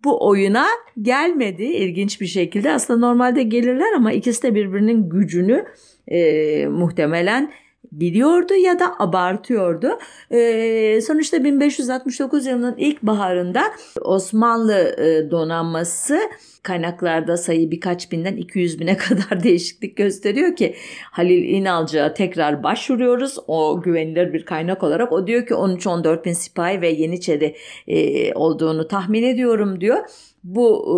bu 0.04 0.28
oyuna 0.28 0.66
gelmedi 1.02 1.64
ilginç 1.64 2.20
bir 2.20 2.26
şekilde. 2.26 2.72
Aslında 2.72 3.06
normalde 3.06 3.42
gelirler 3.42 3.92
ama 3.96 4.12
ikisi 4.12 4.42
de 4.42 4.54
birbirinin 4.54 5.10
gücünü 5.10 5.64
e, 6.08 6.66
muhtemelen 6.66 7.52
biliyordu 7.92 8.54
ya 8.54 8.78
da 8.78 8.98
abartıyordu. 8.98 9.98
E, 10.30 11.00
sonuçta 11.00 11.44
1569 11.44 12.46
yılının 12.46 12.74
ilk 12.78 13.02
baharında 13.02 13.62
Osmanlı 14.00 14.96
e, 14.98 15.30
donanması 15.30 16.18
kaynaklarda 16.62 17.36
sayı 17.36 17.70
birkaç 17.70 18.12
binden 18.12 18.36
200 18.36 18.80
bine 18.80 18.96
kadar 18.96 19.42
değişiklik 19.42 19.96
gösteriyor 19.96 20.56
ki 20.56 20.74
Halil 21.10 21.48
İnalcı'ya 21.48 22.14
tekrar 22.14 22.62
başvuruyoruz. 22.62 23.38
O 23.46 23.82
güvenilir 23.82 24.32
bir 24.32 24.44
kaynak 24.44 24.82
olarak. 24.82 25.12
O 25.12 25.26
diyor 25.26 25.46
ki 25.46 25.54
13-14 25.54 26.24
bin 26.24 26.32
sipahi 26.32 26.80
ve 26.80 26.88
Yeniçeri 26.88 27.56
e, 27.88 28.34
olduğunu 28.34 28.88
tahmin 28.88 29.22
ediyorum 29.22 29.80
diyor. 29.80 29.98
Bu 30.44 30.84
e, 30.86 30.96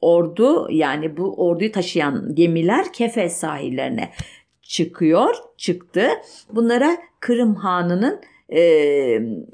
ordu 0.00 0.68
yani 0.70 1.16
bu 1.16 1.34
orduyu 1.48 1.72
taşıyan 1.72 2.34
gemiler 2.34 2.92
Kefes 2.92 3.36
sahillerine 3.36 4.10
çıkıyor, 4.72 5.34
çıktı. 5.56 6.08
Bunlara 6.52 6.96
Kırım 7.20 7.54
Hanı'nın 7.54 8.20
e, 8.52 8.62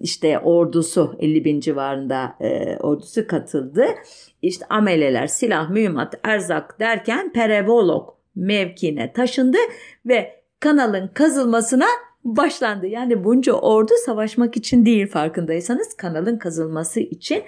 işte 0.01 0.39
ordusu 0.39 1.17
50 1.19 1.45
bin 1.45 1.61
civarında 1.61 2.37
e, 2.41 2.77
ordusu 2.77 3.27
katıldı. 3.27 3.87
İşte 4.43 4.67
ameleler, 4.71 5.27
silah, 5.27 5.71
mühimmat, 5.71 6.15
erzak 6.25 6.81
derken 6.81 7.33
Perevolok 7.33 8.19
mevkine 8.37 9.13
taşındı 9.13 9.59
ve 10.07 10.41
kanalın 10.61 11.11
kazılmasına 11.15 11.87
başlandı. 12.25 12.87
Yani 12.87 13.25
bunca 13.25 13.53
ordu 13.53 13.93
savaşmak 14.07 14.57
için 14.57 14.87
değil 14.87 15.07
farkındaysanız 15.07 15.95
kanalın 15.97 16.39
kazılması 16.39 17.01
için 17.01 17.43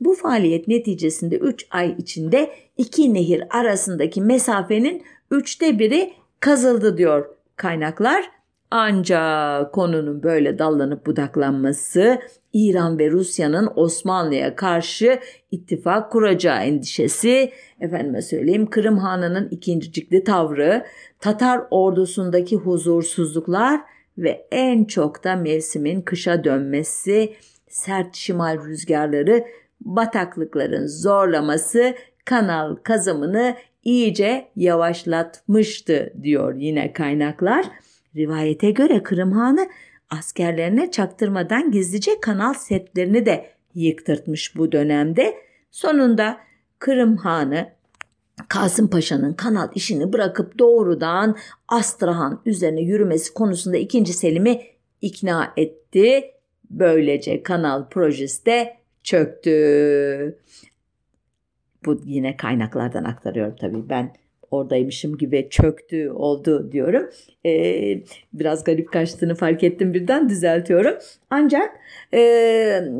bu 0.00 0.14
faaliyet 0.14 0.68
neticesinde 0.68 1.36
3 1.36 1.66
ay 1.70 1.94
içinde 1.98 2.50
iki 2.76 3.14
nehir 3.14 3.42
arasındaki 3.50 4.20
mesafenin 4.20 5.02
üçte 5.30 5.78
biri 5.78 6.12
kazıldı 6.40 6.98
diyor 6.98 7.26
kaynaklar. 7.56 8.30
Ancak 8.70 9.72
konunun 9.72 10.22
böyle 10.22 10.58
dallanıp 10.58 11.06
budaklanması 11.06 12.18
İran 12.52 12.98
ve 12.98 13.10
Rusya'nın 13.10 13.70
Osmanlı'ya 13.76 14.56
karşı 14.56 15.20
ittifak 15.50 16.12
kuracağı 16.12 16.58
endişesi, 16.58 17.52
efendime 17.80 18.22
söyleyeyim 18.22 18.70
Kırım 18.70 18.98
Hanı'nın 18.98 19.48
ikincikli 19.48 20.24
tavrı, 20.24 20.86
Tatar 21.20 21.62
ordusundaki 21.70 22.56
huzursuzluklar 22.56 23.80
ve 24.18 24.46
en 24.52 24.84
çok 24.84 25.24
da 25.24 25.36
mevsimin 25.36 26.02
kışa 26.02 26.44
dönmesi, 26.44 27.34
sert 27.68 28.14
şimal 28.14 28.64
rüzgarları, 28.64 29.44
bataklıkların 29.80 30.86
zorlaması 30.86 31.94
kanal 32.24 32.76
kazımını 32.76 33.54
iyice 33.86 34.48
yavaşlatmıştı 34.56 36.12
diyor 36.22 36.54
yine 36.54 36.92
kaynaklar. 36.92 37.66
Rivayete 38.16 38.70
göre 38.70 39.02
Kırım 39.02 39.32
Hanı 39.32 39.68
askerlerine 40.10 40.90
çaktırmadan 40.90 41.70
gizlice 41.70 42.20
kanal 42.20 42.54
setlerini 42.54 43.26
de 43.26 43.46
yıktırtmış 43.74 44.56
bu 44.56 44.72
dönemde. 44.72 45.34
Sonunda 45.70 46.38
Kırım 46.78 47.16
Hanı 47.16 47.68
Kasım 48.48 48.90
Paşa'nın 48.90 49.32
kanal 49.32 49.68
işini 49.74 50.12
bırakıp 50.12 50.58
doğrudan 50.58 51.36
Astrahan 51.68 52.42
üzerine 52.46 52.80
yürümesi 52.80 53.34
konusunda 53.34 53.76
2. 53.76 54.12
Selim'i 54.12 54.62
ikna 55.00 55.52
etti. 55.56 56.30
Böylece 56.70 57.42
kanal 57.42 57.88
projesi 57.88 58.46
de 58.46 58.76
çöktü. 59.02 60.38
Bu 61.86 62.00
yine 62.04 62.36
kaynaklardan 62.36 63.04
aktarıyorum 63.04 63.56
tabii 63.60 63.88
ben 63.88 64.12
oradaymışım 64.50 65.18
gibi 65.18 65.48
çöktü 65.50 66.10
oldu 66.10 66.72
diyorum. 66.72 67.10
Ee, 67.46 68.02
biraz 68.32 68.64
garip 68.64 68.92
kaçtığını 68.92 69.34
fark 69.34 69.64
ettim 69.64 69.94
birden 69.94 70.28
düzeltiyorum. 70.28 70.94
Ancak 71.30 71.70
e, 72.14 72.20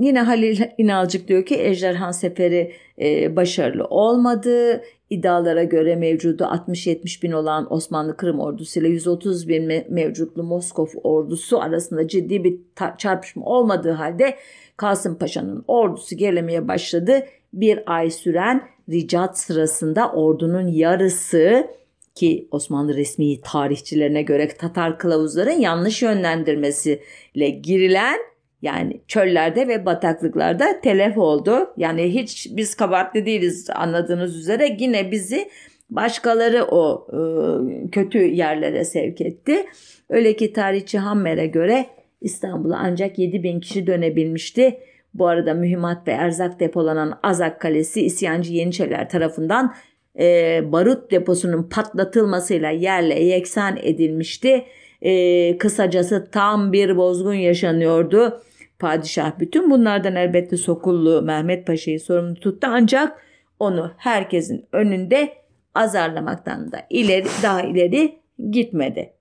yine 0.00 0.20
Halil 0.20 0.60
İnalcık 0.78 1.28
diyor 1.28 1.46
ki 1.46 1.56
Ejderhan 1.58 2.10
Seferi 2.10 2.72
e, 3.00 3.36
başarılı 3.36 3.84
olmadı. 3.84 4.82
İddialara 5.10 5.64
göre 5.64 5.96
mevcudu 5.96 6.44
60-70 6.44 7.22
bin 7.22 7.32
olan 7.32 7.72
Osmanlı 7.72 8.16
Kırım 8.16 8.40
ordusu 8.40 8.80
ile 8.80 8.88
130 8.88 9.48
bin 9.48 9.62
me- 9.62 9.86
mevcutlu 9.88 10.42
Moskov 10.42 10.86
ordusu 11.02 11.60
arasında 11.60 12.08
ciddi 12.08 12.44
bir 12.44 12.58
çarpışma 12.98 13.44
olmadığı 13.44 13.90
halde 13.90 14.36
Kasım 14.76 15.18
Paşa'nın 15.18 15.64
ordusu 15.68 16.16
gerilemeye 16.16 16.68
başladı. 16.68 17.26
Bir 17.52 17.82
ay 17.86 18.10
süren 18.10 18.68
ricat 18.90 19.38
sırasında 19.38 20.12
ordunun 20.12 20.66
yarısı 20.66 21.66
ki 22.14 22.48
Osmanlı 22.50 22.96
resmi 22.96 23.40
tarihçilerine 23.40 24.22
göre 24.22 24.48
Tatar 24.48 24.98
kılavuzların 24.98 25.60
yanlış 25.60 26.02
yönlendirmesiyle 26.02 27.48
girilen 27.62 28.18
yani 28.62 29.00
çöllerde 29.08 29.68
ve 29.68 29.86
bataklıklarda 29.86 30.80
telef 30.80 31.18
oldu. 31.18 31.72
Yani 31.76 32.14
hiç 32.14 32.48
biz 32.50 32.74
kabahatli 32.74 33.26
değiliz 33.26 33.70
anladığınız 33.74 34.36
üzere 34.36 34.76
yine 34.78 35.10
bizi 35.10 35.50
başkaları 35.90 36.64
o 36.64 37.06
e, 37.12 37.90
kötü 37.90 38.18
yerlere 38.18 38.84
sevk 38.84 39.20
etti. 39.20 39.66
Öyle 40.08 40.36
ki 40.36 40.52
tarihçi 40.52 40.98
Hammer'e 40.98 41.46
göre 41.46 41.86
İstanbul'a 42.20 42.76
ancak 42.78 43.18
7 43.18 43.42
bin 43.42 43.60
kişi 43.60 43.86
dönebilmişti. 43.86 44.78
Bu 45.14 45.26
arada 45.26 45.54
mühimmat 45.54 46.08
ve 46.08 46.12
erzak 46.12 46.60
depolanan 46.60 47.18
Azak 47.22 47.60
Kalesi 47.60 48.02
isyancı 48.02 48.52
Yeniçeriler 48.52 49.08
tarafından 49.08 49.74
e, 50.18 50.60
barut 50.72 51.10
deposunun 51.10 51.62
patlatılmasıyla 51.62 52.70
yerle 52.70 53.22
yeksan 53.22 53.76
edilmişti. 53.82 54.64
E, 55.02 55.58
kısacası 55.58 56.28
tam 56.32 56.72
bir 56.72 56.96
bozgun 56.96 57.34
yaşanıyordu. 57.34 58.42
Padişah 58.78 59.38
bütün 59.40 59.70
bunlardan 59.70 60.16
elbette 60.16 60.56
Sokullu 60.56 61.22
Mehmet 61.22 61.66
Paşa'yı 61.66 62.00
sorumlu 62.00 62.34
tuttu 62.34 62.66
ancak 62.70 63.22
onu 63.58 63.92
herkesin 63.96 64.66
önünde 64.72 65.32
azarlamaktan 65.74 66.72
da 66.72 66.86
ileri 66.90 67.26
daha 67.42 67.62
ileri 67.62 68.18
gitmedi. 68.50 69.15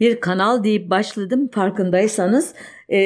Bir 0.00 0.20
kanal 0.20 0.64
deyip 0.64 0.90
başladım. 0.90 1.48
Farkındaysanız 1.52 2.54
e, 2.88 2.98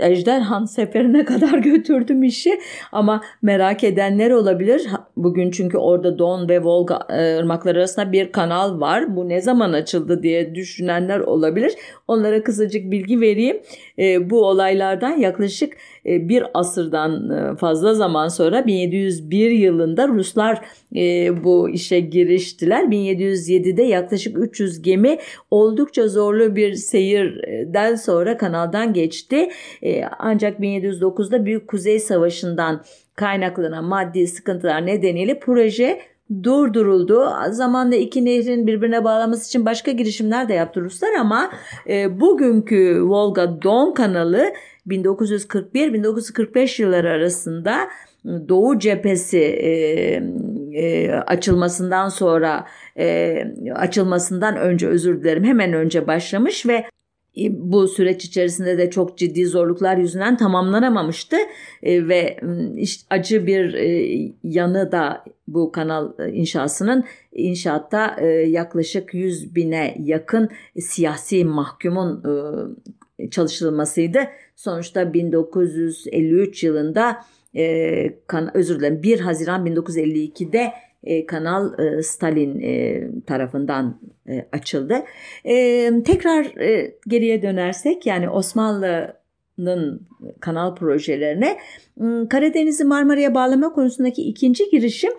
Ejderhan 0.00 0.64
seferine 0.64 1.24
kadar 1.24 1.58
götürdüm 1.58 2.22
işi 2.22 2.60
ama 2.92 3.22
merak 3.42 3.84
edenler 3.84 4.30
olabilir. 4.30 4.86
Bugün 5.16 5.50
çünkü 5.50 5.78
orada 5.78 6.18
Don 6.18 6.48
ve 6.48 6.62
Volga 6.62 6.98
e, 7.10 7.38
ırmakları 7.38 7.78
arasında 7.78 8.12
bir 8.12 8.32
kanal 8.32 8.80
var. 8.80 9.16
Bu 9.16 9.28
ne 9.28 9.40
zaman 9.40 9.72
açıldı 9.72 10.22
diye 10.22 10.54
düşünenler 10.54 11.20
olabilir. 11.20 11.72
Onlara 12.08 12.42
kısacık 12.42 12.90
bilgi 12.90 13.20
vereyim. 13.20 13.60
E, 13.98 14.30
bu 14.30 14.46
olaylardan 14.46 15.16
yaklaşık 15.16 15.76
e, 16.06 16.28
bir 16.28 16.44
asırdan 16.54 17.30
e, 17.30 17.56
fazla 17.56 17.94
zaman 17.94 18.28
sonra 18.28 18.66
1701 18.66 19.50
yılında 19.50 20.08
Ruslar 20.08 20.64
e, 20.96 21.32
bu 21.44 21.70
işe 21.70 22.00
giriştiler. 22.00 22.84
1707'de 22.84 23.82
yaklaşık 23.82 24.38
300 24.38 24.82
gemi 24.82 25.18
oldukça 25.50 26.08
zorlu 26.08 26.56
bir 26.56 26.74
seyirden 26.74 27.94
sonra 27.94 28.36
kanaldan 28.36 28.79
geçti. 28.84 29.50
Ancak 30.18 30.60
1709'da 30.60 31.44
Büyük 31.44 31.68
Kuzey 31.68 31.98
Savaşı'ndan 31.98 32.82
kaynaklanan 33.14 33.84
maddi 33.84 34.26
sıkıntılar 34.26 34.86
nedeniyle 34.86 35.38
proje 35.38 36.00
durduruldu. 36.42 37.30
Zamanla 37.50 37.96
iki 37.96 38.24
nehrin 38.24 38.66
birbirine 38.66 39.04
bağlaması 39.04 39.48
için 39.48 39.66
başka 39.66 39.90
girişimler 39.90 40.48
de 40.48 40.54
yaptı 40.54 40.80
Ruslar 40.80 41.12
ama 41.20 41.50
e, 41.88 42.20
bugünkü 42.20 43.02
Volga 43.02 43.62
Don 43.62 43.94
kanalı 43.94 44.52
1941-1945 44.86 46.82
yılları 46.82 47.10
arasında 47.10 47.88
Doğu 48.48 48.78
cephesi 48.78 49.38
e, 49.38 49.70
e, 50.72 51.12
açılmasından 51.12 52.08
sonra 52.08 52.66
e, 52.98 53.44
açılmasından 53.74 54.56
önce 54.56 54.88
özür 54.88 55.22
dilerim 55.22 55.44
hemen 55.44 55.72
önce 55.72 56.06
başlamış 56.06 56.66
ve 56.66 56.74
e, 56.74 56.84
bu 57.50 57.88
süreç 57.88 58.24
içerisinde 58.24 58.78
de 58.78 58.90
çok 58.90 59.18
ciddi 59.18 59.46
zorluklar 59.46 59.96
yüzünden 59.96 60.36
tamamlanamamıştı 60.36 61.36
e, 61.82 62.08
ve 62.08 62.40
acı 63.10 63.46
bir 63.46 63.74
e, 63.74 64.32
yanı 64.42 64.92
da 64.92 65.24
bu 65.48 65.72
kanal 65.72 66.12
inşasının 66.32 67.04
inşaatta 67.32 68.20
yaklaşık 68.46 69.14
100 69.14 69.54
bine 69.54 69.96
yakın 70.00 70.48
siyasi 70.78 71.44
mahkumun 71.44 72.24
çalışılmasıydı. 73.30 74.18
Sonuçta 74.56 75.14
1953 75.14 76.64
yılında 76.64 77.24
özür 78.54 78.80
dilerim 78.80 79.02
1 79.02 79.20
Haziran 79.20 79.66
1952'de 79.66 80.72
e, 81.04 81.26
kanal 81.26 81.78
e, 81.78 82.02
Stalin 82.02 82.60
e, 82.60 83.02
tarafından 83.26 84.00
açıldı. 84.52 84.94
Tekrar 86.04 86.44
geriye 87.08 87.42
dönersek 87.42 88.06
yani 88.06 88.30
Osmanlı'nın 88.30 90.06
kanal 90.40 90.74
projelerine 90.74 91.58
Karadeniz'i 92.28 92.84
Marmara'ya 92.84 93.34
bağlama 93.34 93.72
konusundaki 93.72 94.22
ikinci 94.22 94.70
girişim 94.70 95.12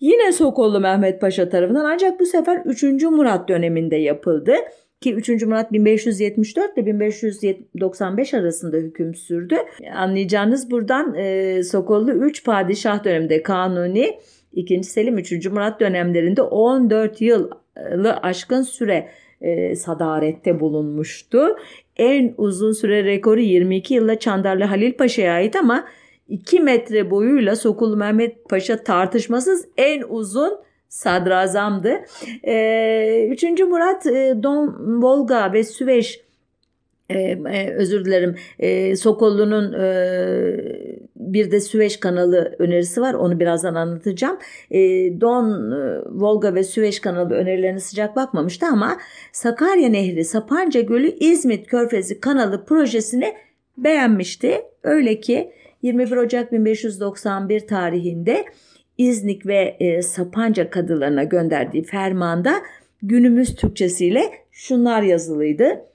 yine 0.00 0.32
Sokollu 0.32 0.80
Mehmet 0.80 1.20
Paşa 1.20 1.48
tarafından 1.48 1.84
ancak 1.84 2.20
bu 2.20 2.26
sefer 2.26 2.62
3. 2.64 2.82
Murat 3.02 3.48
döneminde 3.48 3.96
yapıldı 3.96 4.54
ki 5.00 5.14
3. 5.14 5.28
Murat 5.46 5.72
1574 5.72 6.78
ile 6.78 6.86
1595 6.86 8.34
arasında 8.34 8.76
hüküm 8.76 9.14
sürdü. 9.14 9.56
Anlayacağınız 9.94 10.70
buradan 10.70 11.16
Sokollu 11.62 12.12
3 12.12 12.44
padişah 12.44 13.04
döneminde 13.04 13.42
Kanuni, 13.42 14.18
2. 14.52 14.84
Selim 14.84 15.18
3. 15.18 15.46
Murat 15.46 15.80
dönemlerinde 15.80 16.42
14 16.42 17.20
yılı 17.20 18.16
aşkın 18.22 18.62
süre 18.62 19.08
e, 19.40 19.76
sadarette 19.76 20.60
bulunmuştu. 20.60 21.56
En 21.96 22.34
uzun 22.36 22.72
süre 22.72 23.04
rekoru 23.04 23.40
22 23.40 23.94
yılla 23.94 24.18
Çandarlı 24.18 24.64
Halil 24.64 24.92
Paşa'ya 24.92 25.32
ait 25.32 25.56
ama 25.56 25.84
2 26.28 26.60
metre 26.60 27.10
boyuyla 27.10 27.56
Sokulu 27.56 27.96
Mehmet 27.96 28.48
Paşa 28.48 28.84
tartışmasız 28.84 29.68
en 29.76 30.02
uzun 30.08 30.58
sadrazamdı. 30.88 32.00
Ee, 32.46 33.28
3. 33.30 33.42
Murat 33.42 34.06
e, 34.06 34.34
Don 34.42 34.76
Volga 35.02 35.52
ve 35.52 35.64
Süveyş 35.64 36.20
e, 37.10 37.18
e, 37.18 37.74
özür 37.74 38.04
dilerim 38.04 38.34
e, 38.58 38.96
Sokollu'nun 38.96 39.72
e, 39.72 39.86
bir 41.16 41.50
de 41.50 41.60
Süveyş 41.60 41.96
kanalı 41.96 42.56
önerisi 42.58 43.00
var 43.00 43.14
onu 43.14 43.40
birazdan 43.40 43.74
anlatacağım. 43.74 44.38
E, 44.70 44.80
Don, 45.20 45.72
Volga 46.20 46.54
ve 46.54 46.64
Süveyş 46.64 47.00
kanalı 47.00 47.34
önerilerine 47.34 47.80
sıcak 47.80 48.16
bakmamıştı 48.16 48.66
ama 48.66 48.98
Sakarya 49.32 49.88
Nehri, 49.88 50.24
Sapanca 50.24 50.80
Gölü, 50.80 51.08
İzmit 51.08 51.66
Körfezi 51.66 52.20
kanalı 52.20 52.64
projesini 52.64 53.34
beğenmişti. 53.78 54.60
Öyle 54.82 55.20
ki 55.20 55.52
21 55.82 56.16
Ocak 56.16 56.52
1591 56.52 57.66
tarihinde 57.66 58.44
İznik 58.98 59.46
ve 59.46 59.76
e, 59.80 60.02
Sapanca 60.02 60.70
kadılarına 60.70 61.24
gönderdiği 61.24 61.82
fermanda 61.82 62.54
günümüz 63.02 63.54
Türkçesiyle 63.54 64.22
şunlar 64.52 65.02
yazılıydı. 65.02 65.91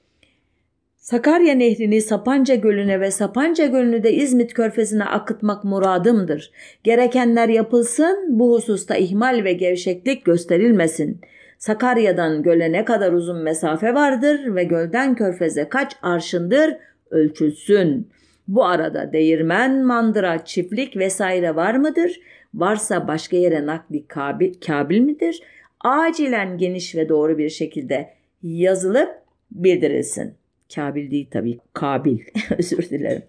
Sakarya 1.10 1.54
Nehri'ni 1.54 2.00
Sapanca 2.00 2.54
Gölü'ne 2.54 3.00
ve 3.00 3.10
Sapanca 3.10 3.66
Gölü'nü 3.66 4.02
de 4.02 4.12
İzmit 4.12 4.54
Körfezi'ne 4.54 5.04
akıtmak 5.04 5.64
muradımdır. 5.64 6.50
Gerekenler 6.84 7.48
yapılsın, 7.48 8.26
bu 8.28 8.52
hususta 8.52 8.96
ihmal 8.96 9.44
ve 9.44 9.52
gevşeklik 9.52 10.24
gösterilmesin. 10.24 11.20
Sakarya'dan 11.58 12.42
göle 12.42 12.72
ne 12.72 12.84
kadar 12.84 13.12
uzun 13.12 13.42
mesafe 13.42 13.94
vardır 13.94 14.54
ve 14.54 14.64
gölden 14.64 15.14
körfeze 15.14 15.68
kaç 15.68 15.96
arşındır 16.02 16.76
ölçülsün. 17.10 18.08
Bu 18.48 18.64
arada 18.64 19.12
değirmen, 19.12 19.84
mandıra, 19.84 20.44
çiftlik 20.44 20.96
vesaire 20.96 21.56
var 21.56 21.74
mıdır? 21.74 22.20
Varsa 22.54 23.08
başka 23.08 23.36
yere 23.36 23.66
nakli 23.66 24.06
kabil, 24.06 24.54
kabil 24.66 25.00
midir? 25.00 25.42
Acilen 25.80 26.58
geniş 26.58 26.94
ve 26.94 27.08
doğru 27.08 27.38
bir 27.38 27.48
şekilde 27.48 28.08
yazılıp 28.42 29.10
bildirilsin. 29.50 30.34
Kabil 30.74 31.10
değil 31.10 31.28
tabii. 31.30 31.58
Kabil. 31.72 32.18
Özür 32.58 32.90
dilerim. 32.90 33.22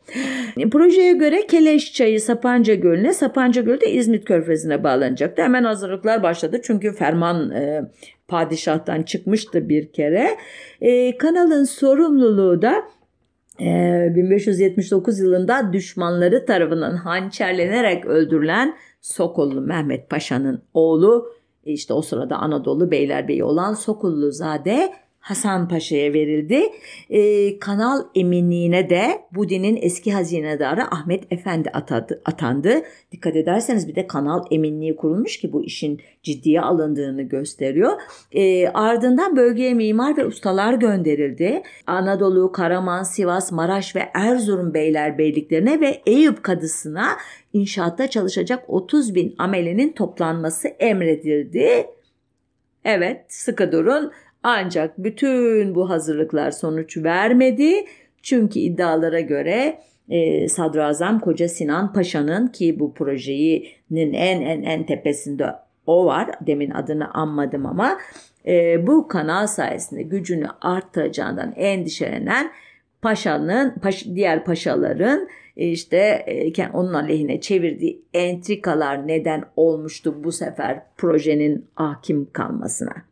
Projeye 0.69 1.13
göre 1.13 1.47
Keleş 1.47 1.93
Çayı 1.93 2.21
Sapanca 2.21 2.75
Gölü'ne, 2.75 3.13
Sapanca 3.13 3.61
Gölü 3.61 3.81
de 3.81 3.91
İzmit 3.91 4.25
Körfezi'ne 4.25 4.83
bağlanacaktı. 4.83 5.41
Hemen 5.41 5.63
hazırlıklar 5.63 6.23
başladı. 6.23 6.61
Çünkü 6.63 6.93
ferman 6.93 7.51
e, 7.51 7.81
padişahtan 8.27 9.03
çıkmıştı 9.03 9.69
bir 9.69 9.91
kere. 9.91 10.37
E, 10.81 11.17
kanalın 11.17 11.63
sorumluluğu 11.63 12.61
da 12.61 12.83
1579 13.59 15.19
ee, 15.19 15.23
yılında 15.23 15.73
düşmanları 15.73 16.45
tarafından 16.45 16.95
hançerlenerek 16.95 18.05
öldürülen 18.05 18.75
Sokollu 19.01 19.61
Mehmet 19.61 20.09
Paşa'nın 20.09 20.61
oğlu 20.73 21.33
işte 21.65 21.93
o 21.93 22.01
sırada 22.01 22.35
Anadolu 22.35 22.91
Beylerbeyi 22.91 23.43
olan 23.43 23.73
Sokulluzade 23.73 24.93
Hasan 25.19 25.67
Paşa'ya 25.67 26.13
verildi. 26.13 26.63
Ee, 27.09 27.59
kanal 27.59 28.03
eminliğine 28.15 28.89
de 28.89 29.21
Budi'nin 29.31 29.79
eski 29.81 30.13
hazinedarı 30.13 30.83
Ahmet 30.83 31.33
Efendi 31.33 31.69
atadı, 31.69 32.21
atandı. 32.25 32.81
Dikkat 33.11 33.35
ederseniz 33.35 33.87
bir 33.87 33.95
de 33.95 34.07
kanal 34.07 34.43
eminliği 34.51 34.95
kurulmuş 34.95 35.39
ki 35.39 35.53
bu 35.53 35.63
işin 35.63 36.01
ciddiye 36.23 36.61
alındığını 36.61 37.21
gösteriyor. 37.21 37.91
Ee, 38.31 38.67
ardından 38.67 39.35
bölgeye 39.35 39.73
mimar 39.73 40.17
ve 40.17 40.25
ustalar 40.25 40.73
gönderildi. 40.73 41.63
Anadolu, 41.87 42.51
Karaman, 42.51 43.03
Sivas, 43.03 43.51
Maraş 43.51 43.95
ve 43.95 44.09
Erzurum 44.13 44.73
beylerbeyliklerine 44.73 45.81
ve 45.81 46.01
Eyüp 46.05 46.43
kadısına 46.43 47.07
inşaatta 47.53 48.09
çalışacak 48.09 48.63
30 48.67 49.15
bin 49.15 49.35
amelinin 49.37 49.91
toplanması 49.91 50.67
emredildi. 50.67 51.87
Evet 52.85 53.25
sıkı 53.27 53.71
durun 53.71 54.11
ancak 54.43 54.97
bütün 54.97 55.75
bu 55.75 55.89
hazırlıklar 55.89 56.51
sonuç 56.51 56.97
vermedi. 56.97 57.85
Çünkü 58.21 58.59
iddialara 58.59 59.19
göre 59.19 59.79
e, 60.09 60.47
Sadrazam 60.47 61.19
Koca 61.19 61.47
Sinan 61.47 61.93
Paşa'nın 61.93 62.47
ki 62.47 62.79
bu 62.79 62.93
projenin 62.93 64.13
en 64.13 64.41
en 64.41 64.63
en 64.63 64.85
tepesinde 64.85 65.45
o 65.85 66.05
var. 66.05 66.29
Demin 66.41 66.71
adını 66.71 67.13
anmadım 67.13 67.65
ama 67.65 67.97
e, 68.47 68.87
bu 68.87 69.07
kanal 69.07 69.47
sayesinde 69.47 70.01
gücünü 70.01 70.47
arttıracağından 70.61 71.53
endişelenen 71.55 72.51
paşanın 73.01 73.75
paş, 73.81 74.05
diğer 74.05 74.45
paşaların 74.45 75.27
işte 75.55 75.97
e, 76.27 76.69
onun 76.73 76.93
aleyhine 76.93 77.41
çevirdiği 77.41 78.01
entrikalar 78.13 79.07
neden 79.07 79.43
olmuştu 79.55 80.23
bu 80.23 80.31
sefer 80.31 80.81
projenin 80.97 81.65
hakim 81.75 82.27
kalmasına. 82.33 83.08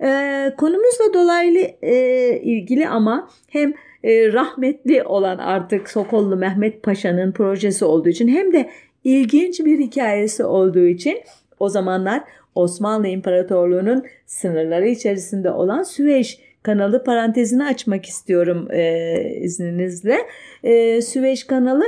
E, 0.00 0.52
konumuzla 0.58 1.14
dolaylı 1.14 1.58
e, 1.82 2.40
ilgili 2.42 2.88
ama 2.88 3.30
hem 3.48 3.74
e, 4.04 4.32
rahmetli 4.32 5.02
olan 5.02 5.38
artık 5.38 5.90
Sokollu 5.90 6.36
Mehmet 6.36 6.82
Paşa'nın 6.82 7.32
projesi 7.32 7.84
olduğu 7.84 8.08
için 8.08 8.28
hem 8.28 8.52
de 8.52 8.70
ilginç 9.04 9.60
bir 9.60 9.78
hikayesi 9.78 10.44
olduğu 10.44 10.86
için 10.86 11.18
o 11.58 11.68
zamanlar 11.68 12.22
Osmanlı 12.54 13.08
İmparatorluğu'nun 13.08 14.04
sınırları 14.26 14.88
içerisinde 14.88 15.50
olan 15.50 15.82
Süveyş 15.82 16.38
kanalı 16.62 17.04
parantezini 17.04 17.64
açmak 17.64 18.06
istiyorum 18.06 18.68
e, 18.70 19.14
izninizle. 19.40 20.18
E, 20.64 21.02
Süveyş 21.02 21.44
kanalı 21.44 21.84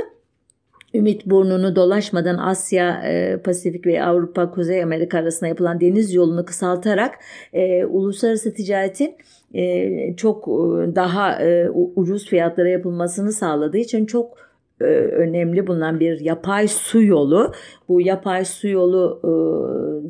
Ümit 0.93 1.25
burnunu 1.25 1.75
dolaşmadan 1.75 2.37
Asya, 2.37 3.01
e, 3.05 3.37
Pasifik 3.37 3.85
ve 3.85 4.03
Avrupa, 4.03 4.51
Kuzey 4.51 4.83
Amerika 4.83 5.17
arasında 5.17 5.47
yapılan 5.47 5.81
deniz 5.81 6.13
yolunu 6.13 6.45
kısaltarak 6.45 7.15
e, 7.53 7.85
uluslararası 7.85 8.53
ticaretin 8.53 9.15
e, 9.53 10.15
çok 10.15 10.47
e, 10.47 10.95
daha 10.95 11.43
e, 11.43 11.69
ucuz 11.69 12.25
fiyatlara 12.25 12.69
yapılmasını 12.69 13.31
sağladığı 13.31 13.77
için 13.77 14.05
çok 14.05 14.37
e, 14.81 14.83
önemli 14.85 15.67
bulunan 15.67 15.99
bir 15.99 16.19
yapay 16.19 16.67
su 16.67 17.03
yolu. 17.03 17.53
Bu 17.89 18.01
yapay 18.01 18.45
su 18.45 18.67
yolu 18.67 19.19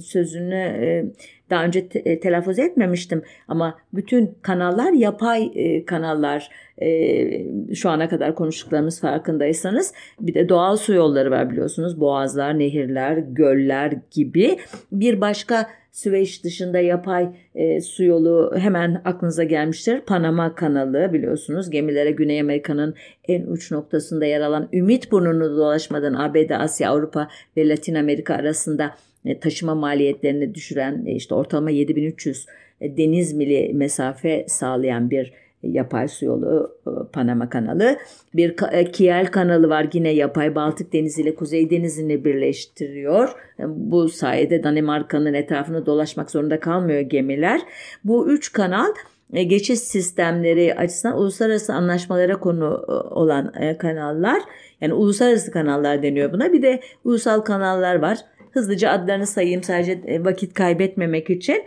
sözünü 0.02 1.12
daha 1.50 1.64
önce 1.64 1.88
te, 1.88 2.00
e, 2.00 2.20
telaffuz 2.20 2.60
etmemiştim 2.60 3.22
ama 3.48 3.78
bütün 3.94 4.36
kanallar 4.42 4.92
yapay 4.92 5.52
e, 5.56 5.86
kanallar 5.86 6.50
e, 6.82 7.76
şu 7.76 7.90
ana 7.90 8.10
kadar 8.10 8.36
konuştuklarımız 8.36 9.02
farkındaysanız 9.02 9.94
bir 10.20 10.34
de 10.34 10.50
doğal 10.50 10.78
su 10.78 10.94
yolları 10.94 11.32
var 11.32 11.50
biliyorsunuz. 11.50 12.00
Boğazlar, 12.00 12.60
nehirler, 12.60 13.18
göller 13.18 13.94
gibi. 14.12 14.58
Bir 14.92 15.22
başka 15.22 15.68
Süveyş 15.92 16.44
dışında 16.44 16.80
yapay 16.80 17.30
e, 17.56 17.82
su 17.82 18.04
yolu 18.04 18.54
hemen 18.58 19.02
aklınıza 19.06 19.44
gelmiştir. 19.44 20.02
Panama 20.02 20.56
kanalı 20.56 21.14
biliyorsunuz. 21.14 21.70
Gemilere 21.70 22.12
Güney 22.12 22.42
Amerika'nın 22.42 22.96
en 23.28 23.48
uç 23.48 23.72
noktasında 23.72 24.26
yer 24.26 24.42
alan 24.42 24.70
Ümit 24.74 25.12
burnunu 25.12 25.58
dolaşmadan 25.58 26.14
ABD, 26.14 26.50
Asya, 26.50 26.92
Avrupa 26.92 27.28
ve 27.58 27.70
Latin 27.70 27.96
Amerika 27.96 28.34
arasında 28.34 28.96
taşıma 29.42 29.76
maliyetlerini 29.76 30.56
düşüren 30.56 31.06
e, 31.06 31.12
işte 31.12 31.36
ortalama 31.36 31.70
7300 31.70 32.46
e, 32.82 32.98
deniz 32.98 33.34
mili 33.34 33.74
mesafe 33.74 34.46
sağlayan 34.48 35.10
bir 35.10 35.34
yapay 35.64 36.08
su 36.08 36.26
yolu 36.26 36.78
Panama 37.14 37.50
kanalı. 37.50 37.98
Bir 38.36 38.56
Kiel 38.94 39.26
kanalı 39.26 39.70
var 39.70 39.88
yine 39.94 40.10
yapay 40.10 40.56
Baltık 40.56 40.94
Denizi 40.94 41.22
ile 41.22 41.36
Kuzey 41.36 41.70
Denizi'ni 41.70 42.26
birleştiriyor. 42.26 43.30
Bu 43.68 44.10
sayede 44.10 44.64
Danimarka'nın 44.64 45.34
etrafını 45.34 45.86
dolaşmak 45.86 46.32
zorunda 46.32 46.60
kalmıyor 46.60 47.00
gemiler. 47.00 47.62
Bu 48.04 48.32
üç 48.32 48.54
kanal 48.54 48.94
geçiş 49.34 49.80
sistemleri 49.80 50.76
açısından 50.76 51.18
uluslararası 51.18 51.74
anlaşmalara 51.74 52.40
konu 52.40 52.68
olan 53.12 53.54
kanallar. 53.80 54.42
Yani 54.82 54.94
uluslararası 54.94 55.52
kanallar 55.52 56.04
deniyor 56.04 56.34
buna. 56.34 56.54
Bir 56.54 56.62
de 56.62 56.80
ulusal 57.04 57.40
kanallar 57.40 57.96
var. 57.96 58.18
Hızlıca 58.52 58.92
adlarını 58.92 59.28
sayayım 59.28 59.64
sadece 59.64 59.92
e, 59.92 60.26
vakit 60.26 60.54
kaybetmemek 60.54 61.30
için. 61.30 61.64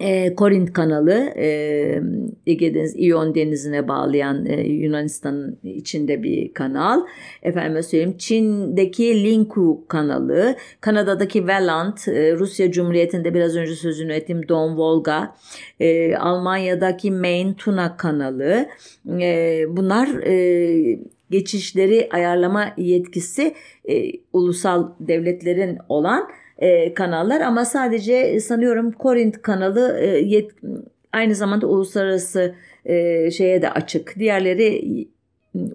E, 0.00 0.34
Korint 0.34 0.72
kanalı 0.72 1.12
e, 1.36 1.46
Ege 2.46 2.74
Deniz, 2.74 2.96
İyon 2.96 3.34
denizine 3.34 3.88
bağlayan 3.88 4.46
e, 4.46 4.60
Yunanistan'ın 4.60 5.58
içinde 5.64 6.22
bir 6.22 6.54
kanal. 6.54 7.00
Efendim 7.42 7.82
söyleyeyim 7.82 8.14
Çin'deki 8.18 9.24
Linku 9.24 9.84
kanalı, 9.88 10.56
Kanada'daki 10.80 11.38
Welland, 11.38 11.98
e, 12.06 12.32
Rusya 12.32 12.72
Cumhuriyeti'nde 12.72 13.34
biraz 13.34 13.56
önce 13.56 13.74
sözünü 13.74 14.12
ettiğim 14.12 14.48
Don 14.48 14.76
Volga, 14.76 15.34
e, 15.80 16.16
Almanya'daki 16.16 17.10
Main 17.10 17.54
Tuna 17.54 17.96
kanalı. 17.96 18.66
E, 19.20 19.64
bunlar 19.68 20.08
e, 20.08 20.98
geçişleri 21.30 22.08
ayarlama 22.12 22.74
yetkisi 22.76 23.54
e, 23.88 24.12
ulusal 24.32 24.88
devletlerin 25.00 25.78
olan 25.88 26.28
e, 26.58 26.94
kanallar 26.94 27.40
ama 27.40 27.64
sadece 27.64 28.40
sanıyorum 28.40 28.92
Korint 28.92 29.42
kanalı 29.42 29.98
e, 30.00 30.06
yet, 30.06 30.50
aynı 31.12 31.34
zamanda 31.34 31.66
uluslararası 31.66 32.54
e, 32.84 33.30
şeye 33.30 33.62
de 33.62 33.70
açık. 33.70 34.14
Diğerleri 34.18 35.08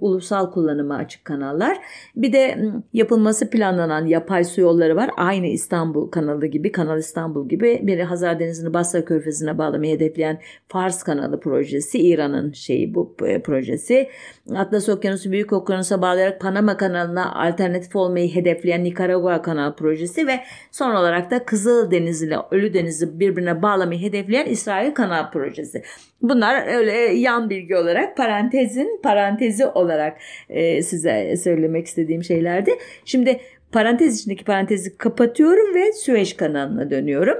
ulusal 0.01 0.51
kullanıma 0.51 0.95
açık 0.95 1.25
kanallar. 1.25 1.77
Bir 2.15 2.33
de 2.33 2.71
yapılması 2.93 3.49
planlanan 3.49 4.05
yapay 4.05 4.43
su 4.43 4.61
yolları 4.61 4.95
var. 4.95 5.09
Aynı 5.17 5.47
İstanbul 5.47 6.11
kanalı 6.11 6.45
gibi, 6.45 6.71
Kanal 6.71 6.99
İstanbul 6.99 7.49
gibi. 7.49 7.79
Biri 7.83 8.03
Hazar 8.03 8.39
Denizi'ni 8.39 8.73
Basra 8.73 9.05
Körfezi'ne 9.05 9.57
bağlamayı 9.57 9.95
hedefleyen 9.95 10.39
Fars 10.67 11.03
kanalı 11.03 11.39
projesi. 11.39 11.99
İran'ın 11.99 12.51
şeyi 12.51 12.95
bu 12.95 13.15
e, 13.25 13.41
projesi. 13.41 14.09
Atlas 14.55 14.89
Okyanusu 14.89 15.31
Büyük 15.31 15.53
Okyanus'a 15.53 16.01
bağlayarak 16.01 16.41
Panama 16.41 16.77
kanalına 16.77 17.35
alternatif 17.35 17.95
olmayı 17.95 18.35
hedefleyen 18.35 18.83
Nikaragua 18.83 19.41
kanal 19.41 19.73
projesi 19.75 20.27
ve 20.27 20.39
son 20.71 20.95
olarak 20.95 21.31
da 21.31 21.45
Kızıl 21.45 21.91
Deniz 21.91 22.23
ile 22.23 22.37
Ölü 22.51 22.73
Deniz'i 22.73 23.19
birbirine 23.19 23.61
bağlamayı 23.61 24.01
hedefleyen 24.01 24.45
İsrail 24.45 24.93
kanal 24.93 25.31
projesi. 25.31 25.83
Bunlar 26.21 26.75
öyle 26.75 26.91
yan 26.93 27.49
bilgi 27.49 27.75
olarak 27.75 28.17
parantezin 28.17 28.99
parantezi 29.03 29.65
olarak 29.75 30.17
e, 30.49 30.81
size 30.81 31.35
söylemek 31.37 31.87
istediğim 31.87 32.23
şeylerdi. 32.23 32.71
Şimdi 33.05 33.39
parantez 33.71 34.19
içindeki 34.19 34.45
parantezi 34.45 34.97
kapatıyorum 34.97 35.75
ve 35.75 35.93
Süveyş 35.93 36.33
kanalına 36.33 36.89
dönüyorum. 36.89 37.37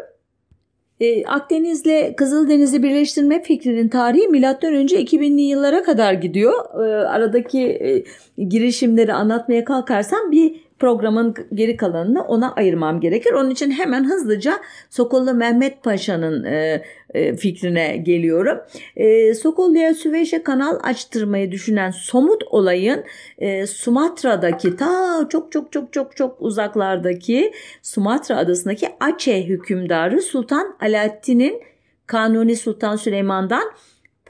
E, 0.99 1.25
Akdeniz'le 1.25 2.15
Kızıldeniz'i 2.17 2.83
birleştirme 2.83 3.41
fikrinin 3.41 3.87
tarihi 3.87 4.27
milattan 4.27 4.73
önce 4.73 5.03
2000'li 5.03 5.41
yıllara 5.41 5.83
kadar 5.83 6.13
gidiyor. 6.13 6.53
E, 6.85 7.07
aradaki 7.07 7.61
e, 7.61 8.03
girişimleri 8.43 9.13
anlatmaya 9.13 9.63
kalkarsam 9.63 10.31
bir 10.31 10.62
programın 10.79 11.35
geri 11.53 11.77
kalanını 11.77 12.23
ona 12.23 12.53
ayırmam 12.53 12.99
gerekir. 12.99 13.31
Onun 13.33 13.49
için 13.49 13.71
hemen 13.71 14.09
hızlıca 14.09 14.59
Sokollu 14.89 15.33
Mehmet 15.33 15.83
Paşa'nın 15.83 16.43
e, 16.43 16.83
e, 17.13 17.35
fikrine 17.35 17.97
geliyorum. 17.97 18.57
E, 18.95 19.33
Sokollu'ya 19.33 19.93
Süveyş'e 19.93 20.43
kanal 20.43 20.79
açtırmayı 20.83 21.51
düşünen 21.51 21.91
somut 21.91 22.43
olayın 22.43 23.03
e, 23.37 23.67
Sumatra'daki 23.67 24.75
ta 24.75 25.25
çok 25.29 25.51
çok 25.51 25.71
çok 25.71 25.93
çok 25.93 26.15
çok 26.15 26.41
uzaklardaki 26.41 27.51
Sumatra 27.81 28.37
adasındaki 28.37 28.87
Aceh 28.99 29.47
hükümdarı 29.47 30.21
Sultan 30.21 30.75
Alaaddin'in 30.81 31.61
Kanuni 32.07 32.55
Sultan 32.55 32.95
Süleyman'dan 32.95 33.63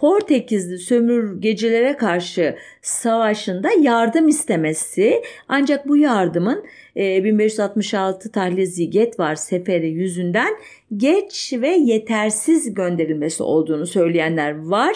Portekizli 0.03 0.77
sömürgecilere 0.77 1.97
karşı 1.97 2.55
savaşında 2.81 3.69
yardım 3.81 4.27
istemesi 4.27 5.21
ancak 5.47 5.87
bu 5.87 5.97
yardımın 5.97 6.65
1566 6.95 8.31
tarihli 8.31 8.67
Ziget 8.67 9.19
var 9.19 9.35
seferi 9.35 9.89
yüzünden 9.89 10.53
geç 10.97 11.53
ve 11.61 11.69
yetersiz 11.69 12.73
gönderilmesi 12.73 13.43
olduğunu 13.43 13.85
söyleyenler 13.85 14.65
var. 14.65 14.95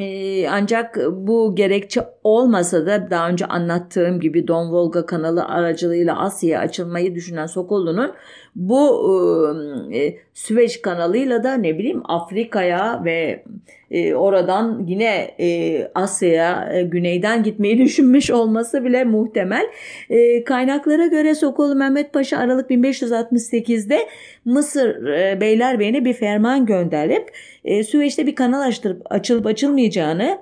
Ee, 0.00 0.48
ancak 0.48 0.98
bu 1.12 1.54
gerekçe 1.54 2.00
olmasa 2.24 2.86
da 2.86 3.10
daha 3.10 3.28
önce 3.28 3.46
anlattığım 3.46 4.20
gibi 4.20 4.48
Don 4.48 4.72
Volga 4.72 5.06
kanalı 5.06 5.44
aracılığıyla 5.44 6.20
Asya'ya 6.20 6.60
açılmayı 6.60 7.14
düşünen 7.14 7.46
Sokollu'nun 7.46 8.12
bu 8.56 9.10
ıı, 9.10 9.94
e, 9.94 10.16
Süveyş 10.34 10.82
kanalıyla 10.82 11.44
da 11.44 11.54
ne 11.54 11.78
bileyim 11.78 12.02
Afrika'ya 12.04 13.02
ve 13.04 13.44
e, 13.90 14.14
oradan 14.14 14.84
yine 14.86 15.34
e, 15.40 15.88
Asya'ya 15.94 16.72
e, 16.72 16.82
güneyden 16.82 17.42
gitmeyi 17.42 17.78
düşünmüş 17.84 18.30
olması 18.30 18.84
bile 18.84 19.04
muhtemel. 19.04 19.66
E, 20.10 20.44
kaynaklara 20.44 21.06
göre 21.06 21.34
Sokollu 21.34 21.74
Mehmet 21.74 22.12
Paşa 22.12 22.38
Aralık 22.38 22.70
1568'de 22.70 23.98
Mısır 24.44 25.06
e, 25.06 25.40
Beylerbeyi'ne 25.40 26.04
bir 26.04 26.12
ferman 26.12 26.66
gönderip 26.66 27.30
e, 27.64 27.84
Süveyş'te 27.84 28.26
bir 28.26 28.34
kanal 28.34 28.60
açtırıp 28.60 29.02
açılıp 29.10 29.46
açılmayacağını 29.46 30.38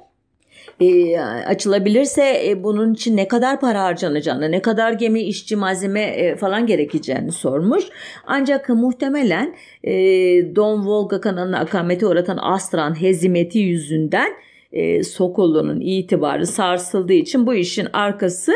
e, 0.80 1.20
açılabilirse 1.20 2.42
e, 2.46 2.64
bunun 2.64 2.94
için 2.94 3.16
ne 3.16 3.28
kadar 3.28 3.60
para 3.60 3.82
harcanacağını, 3.82 4.50
ne 4.50 4.62
kadar 4.62 4.92
gemi, 4.92 5.20
işçi, 5.20 5.56
malzeme 5.56 6.02
e, 6.02 6.36
falan 6.36 6.66
gerekeceğini 6.66 7.32
sormuş. 7.32 7.84
Ancak 8.26 8.68
muhtemelen 8.68 9.54
e, 9.84 9.92
Don 10.56 10.86
Volga 10.86 11.20
kanalına 11.20 11.58
akamete 11.58 12.06
uğratan 12.06 12.38
Astran 12.42 13.00
hezimeti 13.00 13.58
yüzünden 13.58 14.32
e, 14.72 15.02
Sokollu'nun 15.02 15.80
itibarı 15.80 16.46
sarsıldığı 16.46 17.12
için 17.12 17.46
bu 17.46 17.54
işin 17.54 17.86
arkası 17.92 18.52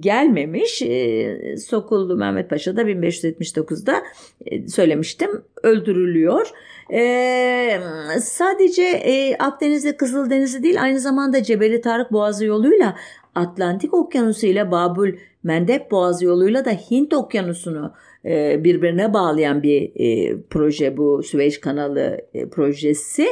gelmemiş. 0.00 0.82
E, 0.82 1.56
Sokullu 1.56 2.16
Mehmet 2.16 2.50
Paşa 2.50 2.76
da 2.76 2.82
1579'da 2.82 4.02
e, 4.46 4.68
söylemiştim 4.68 5.30
öldürülüyor. 5.62 6.50
E, 6.92 7.80
sadece 8.20 8.82
e, 8.82 9.36
Akdeniz'de 9.38 9.96
Kızıldeniz'i 9.96 10.62
değil 10.62 10.82
aynı 10.82 11.00
zamanda 11.00 11.42
Cebeli 11.42 11.80
Tarık 11.80 12.12
Boğazı 12.12 12.44
yoluyla 12.44 12.96
Atlantik 13.34 13.94
Okyanusu 13.94 14.46
ile 14.46 14.70
Babül 14.70 15.16
Mendeb 15.42 15.90
Boğazı 15.90 16.24
yoluyla 16.24 16.64
da 16.64 16.70
Hint 16.70 17.14
Okyanusu'nu 17.14 17.92
e, 18.24 18.64
birbirine 18.64 19.14
bağlayan 19.14 19.62
bir 19.62 19.92
e, 19.96 20.36
proje 20.50 20.96
bu 20.96 21.22
Süveyş 21.22 21.60
Kanalı 21.60 22.20
e, 22.34 22.48
projesi. 22.48 23.26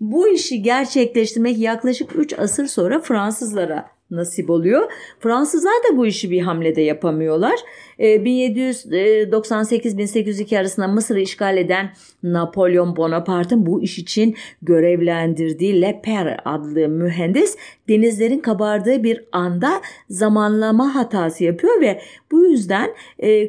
Bu 0.00 0.28
işi 0.28 0.62
gerçekleştirmek 0.62 1.58
yaklaşık 1.58 2.10
3 2.16 2.38
asır 2.38 2.66
sonra 2.66 3.00
Fransızlara 3.00 3.99
nasip 4.10 4.50
oluyor. 4.50 4.92
Fransızlar 5.20 5.74
da 5.90 5.96
bu 5.96 6.06
işi 6.06 6.30
bir 6.30 6.40
hamlede 6.40 6.80
yapamıyorlar. 6.80 7.60
1798-1802 7.98 10.58
arasında 10.58 10.88
Mısır'ı 10.88 11.20
işgal 11.20 11.56
eden 11.56 11.90
Napolyon 12.22 12.96
Bonaparte'ın 12.96 13.66
bu 13.66 13.82
iş 13.82 13.98
için 13.98 14.36
görevlendirdiği 14.62 15.82
Leper 15.82 16.40
adlı 16.44 16.88
mühendis 16.88 17.56
denizlerin 17.88 18.38
kabardığı 18.38 19.02
bir 19.02 19.24
anda 19.32 19.80
zamanlama 20.08 20.94
hatası 20.94 21.44
yapıyor 21.44 21.80
ve 21.80 22.00
bu 22.32 22.44
yüzden 22.44 22.90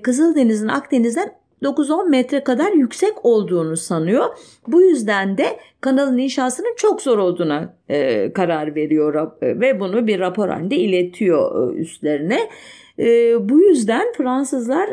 Kızıldeniz'in 0.03 0.67
Akdeniz'den 0.67 1.40
9-10 1.63 2.09
metre 2.09 2.43
kadar 2.43 2.71
yüksek 2.71 3.25
olduğunu 3.25 3.77
sanıyor. 3.77 4.25
Bu 4.67 4.81
yüzden 4.81 5.37
de 5.37 5.45
kanalın 5.81 6.17
inşasının 6.17 6.75
çok 6.77 7.01
zor 7.01 7.17
olduğuna 7.17 7.73
e, 7.89 8.33
karar 8.33 8.75
veriyor 8.75 9.31
e, 9.41 9.59
ve 9.59 9.79
bunu 9.79 10.07
bir 10.07 10.19
rapor 10.19 10.49
halinde 10.49 10.75
iletiyor 10.75 11.73
e, 11.73 11.75
üstlerine. 11.77 12.39
E, 12.99 13.35
bu 13.49 13.61
yüzden 13.61 14.13
Fransızlar 14.17 14.89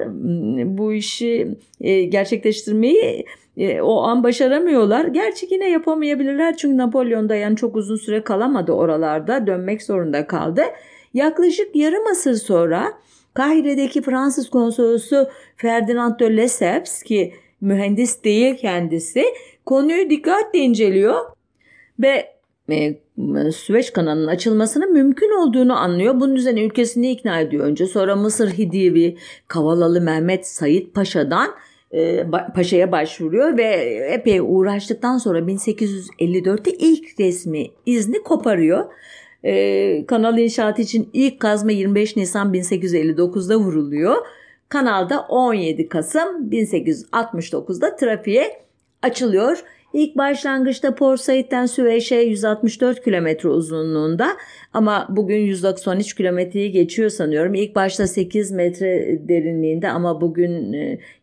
bu 0.78 0.92
işi 0.92 1.48
e, 1.80 2.02
gerçekleştirmeyi 2.02 3.24
e, 3.56 3.80
o 3.80 4.02
an 4.02 4.22
başaramıyorlar. 4.22 5.04
Gerçi 5.04 5.46
yine 5.50 5.70
yapamayabilirler 5.70 6.56
çünkü 6.56 6.76
Napolyon 6.76 7.28
da 7.28 7.34
yani 7.34 7.56
çok 7.56 7.76
uzun 7.76 7.96
süre 7.96 8.24
kalamadı 8.24 8.72
oralarda 8.72 9.46
dönmek 9.46 9.82
zorunda 9.82 10.26
kaldı. 10.26 10.62
Yaklaşık 11.14 11.76
yarım 11.76 12.06
asır 12.06 12.34
sonra 12.34 12.92
Kahire'deki 13.38 14.02
Fransız 14.02 14.50
konsolosu 14.50 15.28
Ferdinand 15.56 16.20
de 16.20 16.36
Lesseps 16.36 17.02
ki 17.02 17.34
mühendis 17.60 18.24
değil 18.24 18.56
kendisi 18.56 19.24
konuyu 19.66 20.10
dikkatle 20.10 20.58
inceliyor 20.58 21.14
ve 22.00 22.32
e, 22.70 22.94
Süveyş 23.52 23.90
kanalının 23.90 24.26
açılmasının 24.26 24.92
mümkün 24.92 25.40
olduğunu 25.40 25.78
anlıyor. 25.78 26.20
Bunun 26.20 26.34
üzerine 26.34 26.64
ülkesini 26.64 27.10
ikna 27.10 27.40
ediyor 27.40 27.64
önce. 27.64 27.86
Sonra 27.86 28.16
Mısır 28.16 28.50
Hidivi 28.50 29.16
Kavalalı 29.48 30.00
Mehmet 30.00 30.46
Said 30.46 30.86
Paşa'dan 30.94 31.50
e, 31.92 32.26
Paşa'ya 32.54 32.92
başvuruyor 32.92 33.56
ve 33.56 33.64
epey 34.12 34.40
uğraştıktan 34.40 35.18
sonra 35.18 35.38
1854'te 35.38 36.70
ilk 36.70 37.20
resmi 37.20 37.66
izni 37.86 38.22
koparıyor. 38.22 38.84
Ee, 39.44 40.04
kanal 40.08 40.38
inşaatı 40.38 40.82
için 40.82 41.10
ilk 41.12 41.40
kazma 41.40 41.72
25 41.72 42.16
Nisan 42.16 42.54
1859'da 42.54 43.56
vuruluyor. 43.56 44.16
Kanalda 44.68 45.20
17 45.28 45.88
Kasım 45.88 46.50
1869'da 46.50 47.96
trafiğe 47.96 48.62
açılıyor. 49.02 49.62
İlk 49.92 50.16
başlangıçta 50.16 50.94
Port 50.94 51.20
Said'den 51.20 51.66
Süveyş'e 51.66 52.16
164 52.16 53.04
kilometre 53.04 53.48
uzunluğunda 53.48 54.28
ama 54.72 55.06
bugün 55.10 55.38
193 55.38 56.14
kilometreyi 56.14 56.72
geçiyor 56.72 57.10
sanıyorum. 57.10 57.54
İlk 57.54 57.74
başta 57.74 58.06
8 58.06 58.52
metre 58.52 59.18
derinliğinde 59.28 59.88
ama 59.88 60.20
bugün 60.20 60.76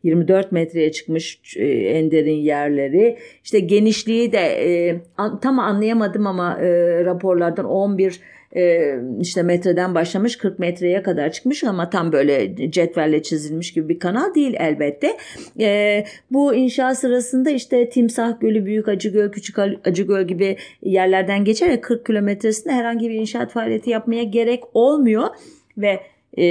24 0.03 0.45
e, 0.45 0.49
metreye 0.51 0.91
çıkmış 0.91 1.57
e, 1.57 1.65
en 1.67 2.11
derin 2.11 2.37
yerleri. 2.37 3.17
İşte 3.43 3.59
genişliği 3.59 4.31
de 4.31 4.39
e, 4.39 5.01
tam 5.41 5.59
anlayamadım 5.59 6.27
ama 6.27 6.57
raporlardan 7.05 7.65
11 7.65 8.19
e, 8.55 8.95
işte 9.21 9.43
metreden 9.43 9.95
başlamış 9.95 10.37
40 10.37 10.59
metreye 10.59 11.03
kadar 11.03 11.31
çıkmış 11.31 11.63
ama 11.63 11.89
tam 11.89 12.11
böyle 12.11 12.71
cetvelle 12.71 13.23
çizilmiş 13.23 13.73
gibi 13.73 13.89
bir 13.89 13.99
kanal 13.99 14.35
değil 14.35 14.55
elbette. 14.57 15.17
E, 15.59 16.03
bu 16.31 16.55
inşa 16.55 16.95
sırasında 16.95 17.49
işte 17.49 17.89
Timsah 17.89 18.39
Gölü, 18.39 18.65
Büyük 18.65 18.87
Acıgöl, 18.87 19.31
Küçük 19.31 19.59
Acıgöl 19.59 20.27
gibi 20.27 20.57
yerlerden 20.81 21.45
geçerek 21.45 21.83
40 21.83 22.05
kilometresinde 22.05 22.73
herhangi 22.73 23.09
bir 23.09 23.15
inşaat 23.15 23.51
faaliyeti 23.51 23.89
yapmaya 23.89 24.23
gerek 24.23 24.63
olmuyor 24.73 25.27
ve 25.77 25.99
e, 26.37 26.43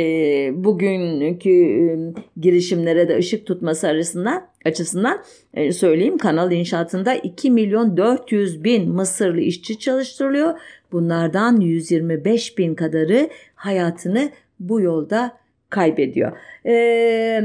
bugünkü 0.55 1.51
e, 1.51 1.99
girişimlere 2.41 3.09
de 3.09 3.17
ışık 3.17 3.47
tutması 3.47 3.89
arasında 3.89 4.49
açısından 4.65 5.23
e, 5.55 5.73
söyleyeyim 5.73 6.19
kanal 6.19 6.53
inşaatında 6.53 7.15
2 7.15 7.51
milyon 7.51 7.97
400 7.97 8.65
bin 8.65 8.91
Mısırlı 8.91 9.41
işçi 9.41 9.79
çalıştırılıyor. 9.79 10.59
Bunlardan 10.93 11.61
125 11.61 12.59
bin 12.59 12.75
kadarı 12.75 13.31
hayatını 13.55 14.31
bu 14.61 14.81
yolda 14.81 15.44
kaybediyor. 15.71 16.33
Ee, 16.67 17.43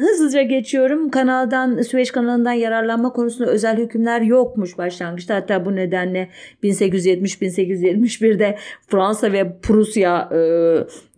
hızlıca 0.00 0.42
geçiyorum. 0.42 1.10
Kanaldan 1.10 1.82
Süveyş 1.82 2.10
kanalından 2.10 2.52
yararlanma 2.52 3.12
konusunda 3.12 3.50
özel 3.50 3.78
hükümler 3.78 4.20
yokmuş 4.20 4.78
başlangıçta. 4.78 5.34
Hatta 5.34 5.66
bu 5.66 5.76
nedenle 5.76 6.28
1870-1871'de 6.62 8.58
Fransa 8.86 9.32
ve 9.32 9.52
Prusya 9.62 10.28
e, 10.32 10.38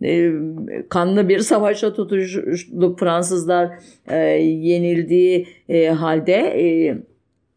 e, 0.09 0.31
kanlı 0.89 1.29
bir 1.29 1.39
savaşa 1.39 1.93
tutuştu. 1.93 2.95
Fransızlar 2.99 3.69
e, 4.09 4.17
yenildiği 4.41 5.47
e, 5.69 5.87
halde 5.87 6.33
e, 6.33 6.97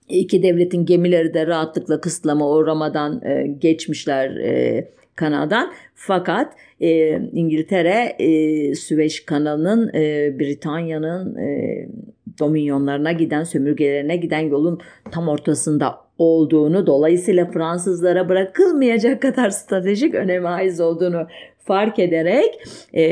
iki 0.08 0.42
devletin 0.42 0.86
gemileri 0.86 1.34
de 1.34 1.46
rahatlıkla 1.46 2.00
kısıtlama 2.00 2.50
uğramadan 2.50 3.22
e, 3.24 3.46
geçmişler 3.58 4.30
e, 4.30 4.88
kanaldan. 5.20 5.72
Fakat 5.94 6.52
e, 6.80 7.18
İngiltere 7.32 8.16
e, 8.18 8.74
Süveyş 8.74 9.24
kanalının 9.24 9.94
e, 9.94 10.34
Britanya'nın 10.38 11.36
e, 11.36 11.88
dominyonlarına 12.38 13.12
giden, 13.12 13.44
sömürgelerine 13.44 14.16
giden 14.16 14.40
yolun 14.40 14.80
tam 15.10 15.28
ortasında 15.28 15.98
olduğunu, 16.18 16.86
dolayısıyla 16.86 17.50
Fransızlara 17.50 18.28
bırakılmayacak 18.28 19.22
kadar 19.22 19.50
stratejik 19.50 20.14
öneme 20.14 20.48
haiz 20.48 20.80
olduğunu 20.80 21.26
fark 21.58 21.98
ederek 21.98 22.62
e, 22.94 23.04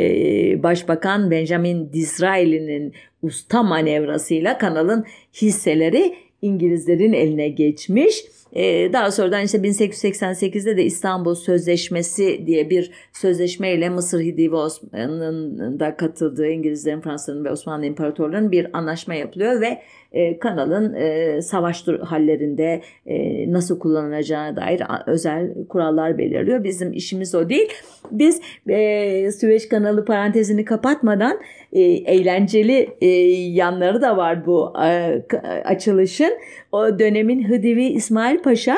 Başbakan 0.62 1.30
Benjamin 1.30 1.92
Disraeli'nin 1.92 2.92
usta 3.22 3.62
manevrasıyla 3.62 4.58
kanalın 4.58 5.04
hisseleri 5.42 6.14
İngilizlerin 6.42 7.12
eline 7.12 7.48
geçmiş. 7.48 8.24
Ee, 8.58 8.92
daha 8.92 9.10
sonradan 9.10 9.44
işte 9.44 9.58
1888'de 9.58 10.76
de 10.76 10.84
İstanbul 10.84 11.34
Sözleşmesi 11.34 12.46
diye 12.46 12.70
bir 12.70 12.90
sözleşmeyle 13.12 13.88
Mısır 13.88 14.20
Hidi 14.20 14.52
ve 14.52 14.56
Osmanlı'nın 14.56 15.80
da 15.80 15.96
katıldığı 15.96 16.48
İngilizlerin, 16.48 17.00
Fransızların 17.00 17.44
ve 17.44 17.50
Osmanlı 17.50 17.86
İmparatorluğu'nun 17.86 18.52
bir 18.52 18.78
anlaşma 18.78 19.14
yapılıyor 19.14 19.60
ve 19.60 19.82
e, 20.12 20.38
kanalın 20.38 20.94
e, 20.94 21.42
savaş 21.42 21.88
hallerinde 21.88 22.80
e, 23.06 23.52
nasıl 23.52 23.78
kullanılacağına 23.78 24.56
dair 24.56 24.82
özel 25.06 25.66
kurallar 25.68 26.18
belirliyor. 26.18 26.64
Bizim 26.64 26.92
işimiz 26.92 27.34
o 27.34 27.48
değil. 27.48 27.68
Biz 28.10 28.40
e, 28.68 29.32
Süveyş 29.32 29.68
kanalı 29.68 30.04
parantezini 30.04 30.64
kapatmadan 30.64 31.40
e, 31.72 31.80
eğlenceli 31.80 32.88
yanları 33.54 34.02
da 34.02 34.16
var 34.16 34.46
bu 34.46 34.72
açılışın. 35.64 36.32
O 36.72 36.98
dönemin 36.98 37.48
Hıdivi 37.48 37.84
İsmail 37.84 38.38
Paşa 38.38 38.76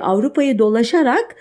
Avrupa'yı 0.00 0.58
dolaşarak 0.58 1.36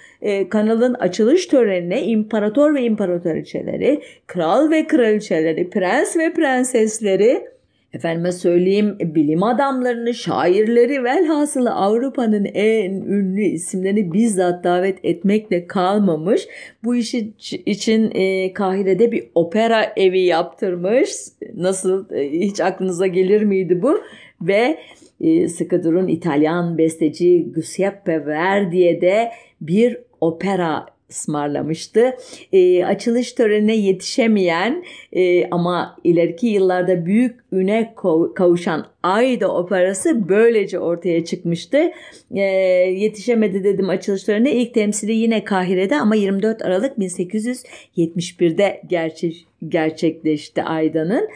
kanalın 0.49 0.93
açılış 0.93 1.45
törenine 1.45 2.03
imparator 2.03 2.75
ve 2.75 2.81
imparatoriçeleri, 2.81 4.01
kral 4.27 4.71
ve 4.71 4.87
kraliçeleri, 4.87 5.69
prens 5.69 6.17
ve 6.17 6.33
prensesleri 6.33 7.45
efendime 7.93 8.31
söyleyeyim 8.31 8.97
bilim 8.99 9.43
adamlarını, 9.43 10.13
şairleri 10.13 11.03
velhasılı 11.03 11.71
Avrupa'nın 11.71 12.45
en 12.45 12.91
ünlü 12.91 13.41
isimlerini 13.41 14.13
bizzat 14.13 14.63
davet 14.63 14.99
etmekle 15.03 15.67
kalmamış. 15.67 16.47
Bu 16.83 16.95
işi 16.95 17.33
için 17.65 18.11
e, 18.15 18.53
Kahire'de 18.53 19.11
bir 19.11 19.23
opera 19.35 19.93
evi 19.97 20.19
yaptırmış. 20.19 21.09
Nasıl 21.55 22.11
e, 22.11 22.31
hiç 22.31 22.61
aklınıza 22.61 23.07
gelir 23.07 23.41
miydi 23.41 23.81
bu? 23.81 24.01
Ve 24.41 24.79
e, 25.21 25.47
sıkı 25.47 25.83
durun 25.83 26.07
İtalyan 26.07 26.77
besteci 26.77 27.51
Giuseppe 27.53 28.25
Verdi'ye 28.25 29.01
de 29.01 29.31
bir 29.61 29.97
opera 30.21 30.85
ısmarlamıştı. 31.09 32.15
E, 32.53 32.85
açılış 32.85 33.33
törenine 33.33 33.75
yetişemeyen 33.75 34.83
e, 35.13 35.49
ama 35.49 35.97
ileriki 36.03 36.47
yıllarda 36.47 37.05
büyük 37.05 37.39
üne 37.51 37.93
kavuşan 38.35 38.85
Ayda 39.03 39.55
Operası 39.55 40.29
böylece 40.29 40.79
ortaya 40.79 41.25
çıkmıştı. 41.25 41.91
E, 42.35 42.41
yetişemedi 42.41 43.63
dedim 43.63 43.89
açılış 43.89 44.23
törenine. 44.23 44.51
İlk 44.51 44.73
temsili 44.73 45.13
yine 45.13 45.43
Kahire'de 45.43 45.95
ama 45.95 46.15
24 46.15 46.61
Aralık 46.61 46.97
1871'de 46.97 48.81
gerçek 48.89 49.45
gerçekleşti 49.67 50.63
Ayda'nın. 50.63 51.29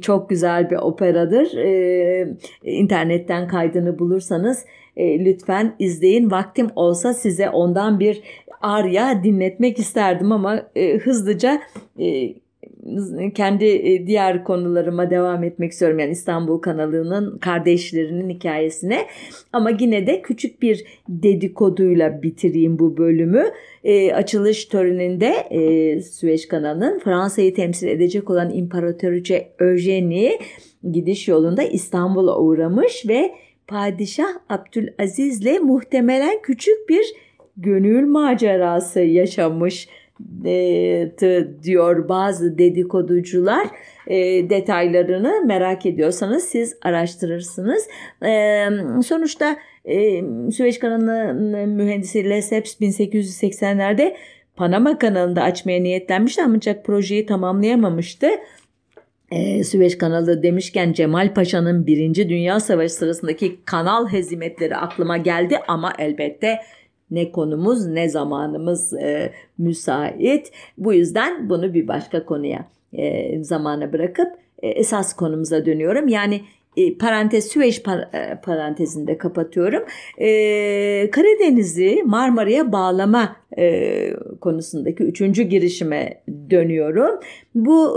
Çok 0.00 0.30
güzel 0.30 0.70
bir 0.70 0.76
operadır. 0.76 1.56
E, 1.56 2.34
internetten 2.62 3.48
kaydını 3.48 3.98
bulursanız 3.98 4.64
e, 4.96 5.24
lütfen 5.24 5.74
izleyin. 5.78 6.30
Vaktim 6.30 6.68
olsa 6.76 7.14
size 7.14 7.50
ondan 7.50 8.00
bir 8.00 8.22
arya 8.60 9.24
dinletmek 9.24 9.78
isterdim 9.78 10.32
ama 10.32 10.62
e, 10.76 10.98
hızlıca 10.98 11.62
e, 11.98 12.34
kendi 13.34 13.64
e, 13.64 14.06
diğer 14.06 14.44
konularıma 14.44 15.10
devam 15.10 15.44
etmek 15.44 15.72
istiyorum. 15.72 15.98
Yani 15.98 16.10
İstanbul 16.10 16.58
kanalının 16.58 17.38
kardeşlerinin 17.38 18.30
hikayesine. 18.30 19.06
Ama 19.52 19.70
yine 19.80 20.06
de 20.06 20.22
küçük 20.22 20.62
bir 20.62 20.84
dedikoduyla 21.08 22.22
bitireyim 22.22 22.78
bu 22.78 22.96
bölümü. 22.96 23.44
E, 23.84 24.12
açılış 24.12 24.64
töreninde 24.64 25.28
e, 25.50 26.02
Süveyş 26.02 26.48
kanalının 26.48 26.98
Fransa'yı 26.98 27.54
temsil 27.54 27.88
edecek 27.88 28.30
olan 28.30 28.50
İmparatoriçe 28.54 29.48
Eugenie 29.60 30.38
gidiş 30.92 31.28
yolunda 31.28 31.62
İstanbul'a 31.62 32.38
uğramış 32.38 33.08
ve 33.08 33.30
Padişah 33.66 34.28
Abdülaziz'le 34.48 35.60
muhtemelen 35.62 36.42
küçük 36.42 36.88
bir 36.88 37.06
gönül 37.58 38.06
macerası 38.06 39.00
yaşamış 39.00 39.88
e, 40.44 41.10
diyor 41.62 42.08
bazı 42.08 42.58
dedikoducular. 42.58 43.66
E, 44.06 44.50
detaylarını 44.50 45.44
merak 45.46 45.86
ediyorsanız 45.86 46.44
siz 46.44 46.76
araştırırsınız. 46.82 47.88
E, 48.24 48.64
sonuçta 49.04 49.56
e, 49.84 50.22
Süveyş 50.52 50.78
kanalı 50.78 51.34
mühendisi 51.66 52.30
Lesseps 52.30 52.80
1880'lerde 52.80 54.14
Panama 54.56 54.98
kanalında 54.98 55.42
açmaya 55.42 55.82
niyetlenmişti 55.82 56.42
ancak 56.46 56.84
projeyi 56.84 57.26
tamamlayamamıştı. 57.26 58.28
Ee, 59.30 59.64
Süveyş 59.64 59.98
kanalı 59.98 60.42
demişken 60.42 60.92
Cemal 60.92 61.34
Paşa'nın 61.34 61.86
Birinci 61.86 62.28
Dünya 62.28 62.60
Savaşı 62.60 62.94
sırasındaki 62.94 63.64
kanal 63.64 64.08
hezimetleri 64.08 64.76
aklıma 64.76 65.16
geldi 65.16 65.58
ama 65.68 65.92
elbette 65.98 66.58
ne 67.10 67.32
konumuz 67.32 67.86
ne 67.86 68.08
zamanımız 68.08 68.92
e, 68.92 69.32
müsait. 69.58 70.52
Bu 70.78 70.94
yüzden 70.94 71.50
bunu 71.50 71.74
bir 71.74 71.88
başka 71.88 72.24
konuya 72.24 72.68
e, 72.92 73.44
zamana 73.44 73.92
bırakıp 73.92 74.28
e, 74.62 74.68
esas 74.68 75.16
konumuza 75.16 75.66
dönüyorum. 75.66 76.08
Yani 76.08 76.40
e, 76.76 76.98
parantez 76.98 77.46
Süveyş 77.46 77.82
par, 77.82 77.98
e, 77.98 78.40
parantezinde 78.42 79.18
kapatıyorum. 79.18 79.82
E, 80.18 81.10
Karadeniz'i 81.10 82.02
Marmara'ya 82.06 82.72
bağlama 82.72 83.36
e, 83.58 84.14
konusundaki 84.40 85.04
üçüncü 85.04 85.42
girişime 85.42 86.22
dönüyorum. 86.50 87.20
Bu 87.54 87.88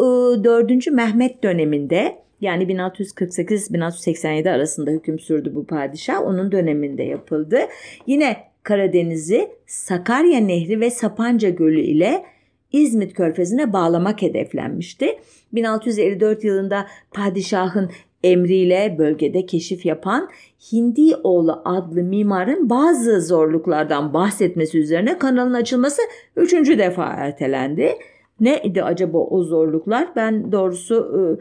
e, 0.87 0.91
Mehmet 0.91 1.43
döneminde 1.43 2.21
yani 2.41 2.63
1648-1687 2.63 4.51
arasında 4.51 4.91
hüküm 4.91 5.19
sürdü 5.19 5.51
bu 5.55 5.65
padişah. 5.65 6.21
Onun 6.21 6.51
döneminde 6.51 7.03
yapıldı. 7.03 7.59
Yine 8.07 8.50
Karadeniz'i 8.63 9.49
Sakarya 9.67 10.39
Nehri 10.39 10.79
ve 10.79 10.89
Sapanca 10.89 11.49
Gölü 11.49 11.81
ile 11.81 12.25
İzmit 12.71 13.13
Körfezi'ne 13.13 13.73
bağlamak 13.73 14.21
hedeflenmişti. 14.21 15.17
1654 15.53 16.43
yılında 16.43 16.87
padişahın 17.11 17.91
emriyle 18.23 18.95
bölgede 18.97 19.45
keşif 19.45 19.85
yapan 19.85 20.29
Hindioğlu 20.73 21.61
adlı 21.65 22.03
mimarın 22.03 22.69
bazı 22.69 23.21
zorluklardan 23.21 24.13
bahsetmesi 24.13 24.79
üzerine 24.79 25.17
kanalın 25.17 25.53
açılması 25.53 26.01
üçüncü 26.35 26.79
defa 26.79 27.05
ertelendi. 27.05 27.95
Neydi 28.41 28.83
acaba 28.83 29.17
o 29.17 29.43
zorluklar? 29.43 30.07
Ben 30.15 30.51
doğrusu 30.51 31.39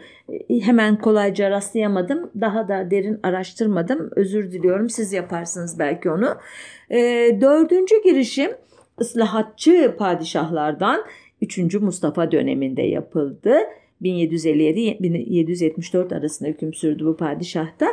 e, 0.50 0.60
hemen 0.60 0.98
kolayca 0.98 1.50
rastlayamadım. 1.50 2.30
Daha 2.40 2.68
da 2.68 2.90
derin 2.90 3.20
araştırmadım. 3.22 4.10
Özür 4.16 4.52
diliyorum. 4.52 4.88
Siz 4.90 5.12
yaparsınız 5.12 5.78
belki 5.78 6.10
onu. 6.10 6.36
E, 6.90 6.98
dördüncü 7.40 8.02
girişim 8.02 8.50
ıslahatçı 9.00 9.94
padişahlardan 9.98 11.04
3. 11.42 11.74
Mustafa 11.74 12.32
döneminde 12.32 12.82
yapıldı. 12.82 13.54
1757-1774 14.02 16.18
arasında 16.18 16.48
hüküm 16.48 16.74
sürdü 16.74 17.04
bu 17.04 17.16
padişahta. 17.16 17.86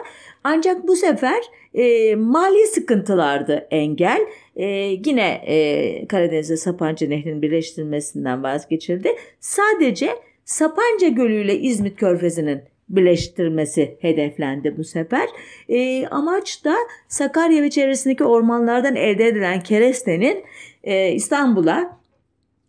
Ancak 0.43 0.87
bu 0.87 0.95
sefer 0.95 1.43
e, 1.73 2.15
mali 2.15 2.67
sıkıntılardı 2.67 3.67
engel. 3.71 4.21
E, 4.55 4.65
yine 5.05 5.41
e, 5.47 6.07
Karadeniz'de 6.07 6.57
Sapanca 6.57 7.07
Nehri'nin 7.07 7.41
birleştirilmesinden 7.41 8.43
vazgeçildi. 8.43 9.15
Sadece 9.39 10.09
Sapanca 10.45 11.07
Gölü 11.07 11.41
ile 11.41 11.59
İzmit 11.59 11.99
Körfezi'nin 11.99 12.61
birleştirmesi 12.89 13.97
hedeflendi 14.01 14.77
bu 14.77 14.83
sefer. 14.83 15.29
E, 15.69 16.07
amaç 16.07 16.65
da 16.65 16.75
Sakarya 17.07 17.63
ve 17.63 17.69
çevresindeki 17.69 18.23
ormanlardan 18.23 18.95
elde 18.95 19.27
edilen 19.27 19.63
kerestenin 19.63 20.43
e, 20.83 21.11
İstanbul'a 21.11 21.97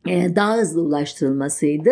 e, 0.09 0.37
daha 0.37 0.57
hızlı 0.57 0.83
ulaştırılmasıydı. 0.83 1.91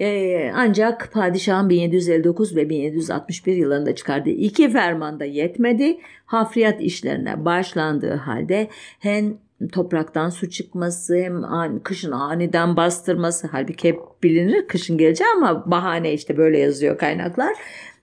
E, 0.00 0.50
ancak 0.54 1.12
padişahın 1.12 1.68
1759 1.68 2.56
ve 2.56 2.70
1761 2.70 3.56
yılında 3.56 3.94
çıkardığı 3.94 4.30
iki 4.30 4.70
fermanda 4.70 5.24
yetmedi. 5.24 5.98
Hafriyat 6.26 6.80
işlerine 6.80 7.44
başlandığı 7.44 8.14
halde 8.14 8.68
hem 8.98 9.34
topraktan 9.72 10.28
su 10.30 10.50
çıkması 10.50 11.16
hem 11.16 11.42
kışın 11.82 12.12
aniden 12.12 12.76
bastırması 12.76 13.48
halbuki 13.52 13.88
hep 13.88 13.98
bilinir 14.22 14.66
kışın 14.66 14.98
geleceği 14.98 15.28
ama 15.36 15.70
bahane 15.70 16.12
işte 16.12 16.36
böyle 16.36 16.58
yazıyor 16.58 16.98
kaynaklar 16.98 17.52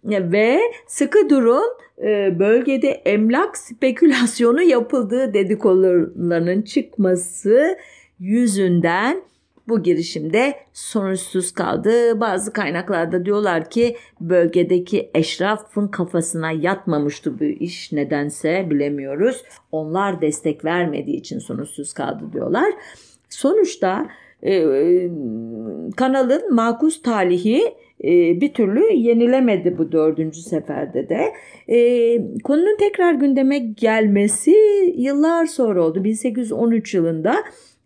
ve 0.05 0.59
sıkı 0.87 1.29
durun 1.29 1.77
e, 2.03 2.39
bölgede 2.39 2.89
emlak 2.89 3.57
spekülasyonu 3.57 4.61
yapıldığı 4.61 5.33
dedikodularının 5.33 6.61
çıkması 6.61 7.77
yüzünden 8.19 9.23
bu 9.67 9.83
girişimde 9.83 10.55
sonuçsuz 10.73 11.51
kaldı. 11.51 12.19
Bazı 12.19 12.53
kaynaklarda 12.53 13.25
diyorlar 13.25 13.69
ki 13.69 13.95
bölgedeki 14.21 15.09
eşrafın 15.13 15.87
kafasına 15.87 16.51
yatmamıştı 16.51 17.39
bu 17.39 17.43
iş 17.43 17.91
nedense 17.91 18.67
bilemiyoruz. 18.69 19.43
Onlar 19.71 20.21
destek 20.21 20.65
vermediği 20.65 21.17
için 21.17 21.39
sonuçsuz 21.39 21.93
kaldı 21.93 22.23
diyorlar. 22.33 22.73
Sonuçta 23.29 24.07
e, 24.43 24.63
kanalın 25.95 26.53
makus 26.55 27.01
talihi 27.01 27.73
e, 28.03 28.41
bir 28.41 28.53
türlü 28.53 28.93
yenilemedi 28.93 29.77
bu 29.77 29.91
dördüncü 29.91 30.41
seferde 30.41 31.09
de. 31.09 31.33
E, 31.67 32.17
konunun 32.43 32.77
tekrar 32.77 33.13
gündeme 33.13 33.57
gelmesi 33.59 34.55
yıllar 34.97 35.45
sonra 35.45 35.85
oldu. 35.85 36.03
1813 36.03 36.93
yılında 36.93 37.35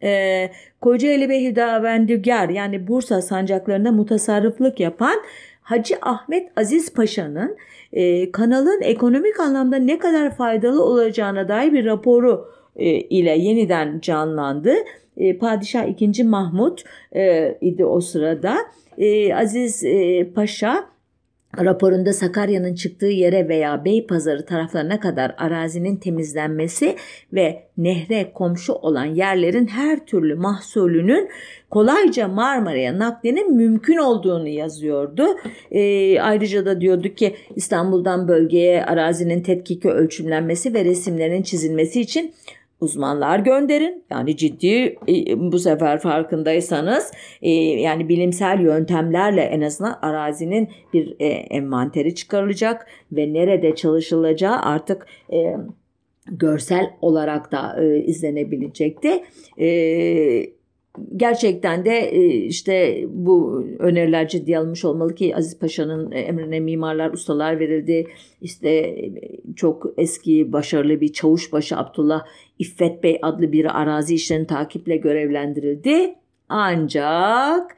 e, 0.04 0.50
Kocaeli 0.82 1.30
ve 1.30 1.44
Hüdavendigar 1.44 2.50
yani 2.50 2.88
Bursa 2.88 3.22
sancaklarında 3.22 3.92
mutasarrıflık 3.92 4.80
yapan 4.80 5.16
Hacı 5.62 5.96
Ahmet 6.02 6.52
Aziz 6.56 6.94
Paşa'nın 6.94 7.58
e, 7.94 8.32
kanalın 8.32 8.82
ekonomik 8.82 9.40
anlamda 9.40 9.76
ne 9.76 10.00
kadar 10.00 10.36
faydalı 10.36 10.84
olacağına 10.84 11.48
dair 11.48 11.74
bir 11.74 11.86
raporu 11.86 12.52
e, 12.76 12.86
ile 12.90 13.38
yeniden 13.38 14.00
canlandı. 14.00 14.74
E, 15.18 15.38
Padişah 15.38 16.02
II. 16.02 16.24
Mahmut 16.24 16.84
e, 17.16 17.58
idi 17.62 17.86
o 17.86 18.02
sırada. 18.02 18.58
E, 18.98 19.36
Aziz 19.36 19.84
e, 19.84 20.28
Paşa 20.36 20.86
raporunda 21.66 22.14
Sakarya'nın 22.14 22.76
çıktığı 22.76 23.06
yere 23.06 23.50
veya 23.50 23.86
Beypazarı 23.86 24.46
taraflarına 24.46 25.00
kadar 25.00 25.36
arazinin 25.38 25.96
temizlenmesi 25.96 26.96
ve 27.34 27.64
nehre 27.78 28.32
komşu 28.34 28.74
olan 28.74 29.06
yerlerin 29.06 29.68
her 29.68 30.06
türlü 30.06 30.36
mahsulünün 30.36 31.30
kolayca 31.70 32.28
Marmara'ya 32.28 33.00
naklinin 33.00 33.56
mümkün 33.56 33.98
olduğunu 33.98 34.48
yazıyordu. 34.48 35.28
E, 35.72 36.20
ayrıca 36.22 36.66
da 36.66 36.82
diyordu 36.82 37.08
ki 37.08 37.36
İstanbul'dan 37.56 38.28
bölgeye 38.28 38.86
arazinin 38.86 39.42
tetkiki 39.42 39.90
ölçümlenmesi 39.90 40.74
ve 40.74 40.86
resimlerin 40.86 41.42
çizilmesi 41.42 42.02
için 42.02 42.34
uzmanlar 42.82 43.40
gönderin. 43.40 44.04
Yani 44.10 44.38
ciddi 44.38 44.96
e, 45.08 45.40
bu 45.52 45.60
sefer 45.60 46.00
farkındaysanız 46.00 47.12
e, 47.42 47.52
yani 47.52 48.10
bilimsel 48.10 48.60
yöntemlerle 48.62 49.42
en 49.42 49.62
azından 49.62 50.00
arazinin 50.02 50.70
bir 50.94 51.16
e, 51.20 51.28
envanteri 51.28 52.16
çıkarılacak 52.16 52.88
ve 53.12 53.34
nerede 53.34 53.76
çalışılacağı 53.76 54.60
artık 54.62 55.08
görsel 56.32 56.90
olarak 57.02 57.52
da 57.52 57.84
izlenebilecekti 58.06 59.24
gerçekten 61.16 61.86
de 61.86 62.00
e, 62.00 62.26
işte 62.28 63.06
bu 63.10 63.66
öneriler 63.80 64.28
ciddiye 64.28 64.58
alınmış 64.58 64.86
olmalı 64.86 65.16
ki 65.16 65.36
Aziz 65.36 65.60
Paşa'nın 65.60 66.12
e, 66.12 66.20
emrine 66.20 66.60
mimarlar, 66.60 67.14
ustalar 67.14 67.60
verildi. 67.60 68.08
İşte 68.42 68.70
e, 68.70 69.14
çok 69.56 69.86
eski 69.98 70.54
başarılı 70.54 71.02
bir 71.02 71.14
çavuşbaşı 71.14 71.78
Abdullah 71.78 72.26
İffet 72.60 73.04
Bey 73.04 73.20
adlı 73.22 73.52
biri 73.52 73.70
arazi 73.70 74.16
işlerini 74.16 74.48
takiple 74.48 74.98
görevlendirildi. 74.98 76.16
Ancak 76.50 77.78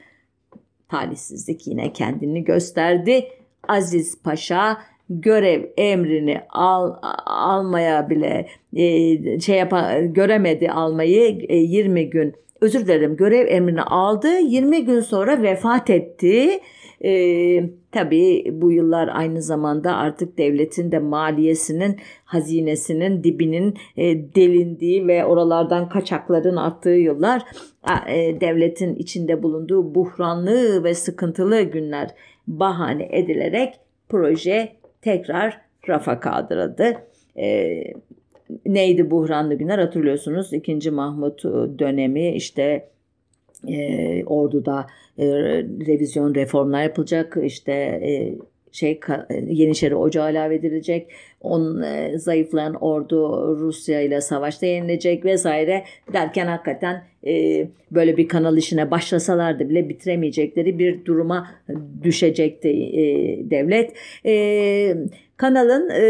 talihsizlik 0.90 1.68
yine 1.68 1.94
kendini 1.94 2.44
gösterdi. 2.44 3.28
Aziz 3.68 4.22
Paşa 4.24 4.78
görev 5.10 5.64
emrini 5.78 6.42
al, 6.50 6.96
almaya 7.26 8.10
bile 8.10 8.48
e, 8.74 9.40
şey 9.40 9.58
yapa, 9.58 10.00
göremedi 10.00 10.72
almayı 10.72 11.46
e, 11.50 11.58
20 11.58 12.10
gün 12.10 12.34
özür 12.62 12.86
dilerim 12.86 13.16
görev 13.16 13.48
emrini 13.48 13.82
aldı. 13.82 14.40
20 14.40 14.86
gün 14.86 15.00
sonra 15.00 15.42
vefat 15.42 15.90
etti. 15.90 16.60
Ee, 17.04 17.70
tabii 17.92 18.52
bu 18.52 18.72
yıllar 18.72 19.10
aynı 19.14 19.42
zamanda 19.42 19.96
artık 19.96 20.38
devletin 20.38 20.92
de 20.92 21.00
maliyesinin, 21.00 21.98
hazinesinin 22.26 23.24
dibinin 23.24 23.78
e, 23.98 24.36
delindiği 24.36 25.08
ve 25.08 25.26
oralardan 25.26 25.90
kaçakların 25.90 26.56
arttığı 26.56 26.90
yıllar 26.90 27.42
e, 28.08 28.42
devletin 28.42 28.96
içinde 28.96 29.44
bulunduğu 29.44 29.96
buhranlı 29.96 30.84
ve 30.84 30.94
sıkıntılı 30.94 31.62
günler 31.62 32.10
bahane 32.48 33.10
edilerek 33.12 33.74
proje 34.10 34.79
tekrar 35.02 35.62
rafa 35.90 36.20
kaldırıldı. 36.20 36.98
E, 37.38 37.84
neydi 38.66 39.12
buhranlı 39.12 39.56
günler 39.56 39.80
hatırlıyorsunuz. 39.80 40.54
İkinci 40.54 40.92
Mahmut 40.92 41.46
e, 41.46 41.50
dönemi 41.80 42.36
işte 42.36 42.90
e, 43.68 44.26
orduda 44.26 44.88
e, 45.18 45.26
revizyon 45.88 46.36
reformlar 46.36 46.84
yapılacak 46.84 47.38
işte 47.44 47.72
e, 47.74 48.36
şey 48.72 49.00
Yeniçeri 49.48 49.96
Ocağı 49.96 50.32
ilave 50.32 50.56
edilecek. 50.56 51.08
On 51.42 51.82
e, 51.82 52.18
zayıflayan 52.18 52.74
ordu 52.74 53.58
Rusya 53.60 54.02
ile 54.02 54.22
savaşta 54.22 54.66
yenilecek 54.66 55.26
vesaire 55.26 55.84
derken 56.14 56.48
hakikaten 56.48 57.04
e, 57.28 57.68
böyle 57.92 58.18
bir 58.18 58.28
kanal 58.28 58.58
işine 58.58 58.92
başlasalardı 58.92 59.70
bile 59.70 59.90
bitiremeyecekleri 59.90 60.80
bir 60.80 61.06
duruma 61.06 61.48
düşecekti 62.04 62.70
e, 62.70 63.04
devlet. 63.50 63.94
E, 64.26 64.96
kanalın 65.38 65.90
e, 65.90 66.04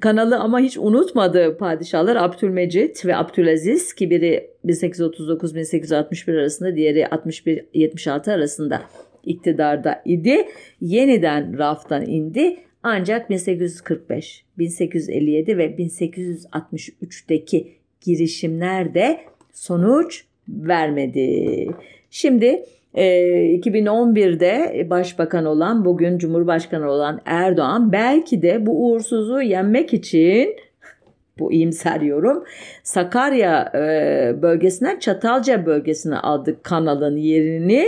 kanalı 0.00 0.38
ama 0.38 0.60
hiç 0.60 0.78
unutmadı 0.78 1.56
padişahlar 1.56 2.16
Abdülmecit 2.16 3.06
ve 3.06 3.16
Abdülaziz 3.16 3.92
ki 3.94 4.10
biri 4.10 4.50
1839-1861 4.64 6.40
arasında 6.40 6.76
diğeri 6.76 7.00
61-76 7.00 8.32
arasında 8.32 8.82
iktidarda 9.24 10.02
idi. 10.04 10.48
Yeniden 10.80 11.58
raftan 11.58 12.06
indi. 12.06 12.56
Ancak 12.82 13.30
1845, 13.30 14.44
1857 14.58 15.58
ve 15.58 15.66
1863'teki 15.66 17.68
girişimler 18.00 18.94
de 18.94 19.20
sonuç 19.52 20.24
vermedi. 20.48 21.66
Şimdi 22.10 22.62
2011'de 22.94 24.72
e, 24.78 24.90
başbakan 24.90 25.46
olan 25.46 25.84
bugün 25.84 26.18
cumhurbaşkanı 26.18 26.90
olan 26.90 27.20
Erdoğan 27.24 27.92
belki 27.92 28.42
de 28.42 28.66
bu 28.66 28.86
uğursuzu 28.86 29.40
yenmek 29.40 29.94
için 29.94 30.56
bu 31.38 31.52
iyimser 31.52 32.00
yorum 32.00 32.44
Sakarya 32.82 33.72
e, 33.74 34.42
bölgesinden 34.42 34.98
Çatalca 34.98 35.66
bölgesine 35.66 36.18
aldık 36.18 36.64
kanalın 36.64 37.16
yerini 37.16 37.86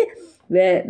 ve 0.51 0.87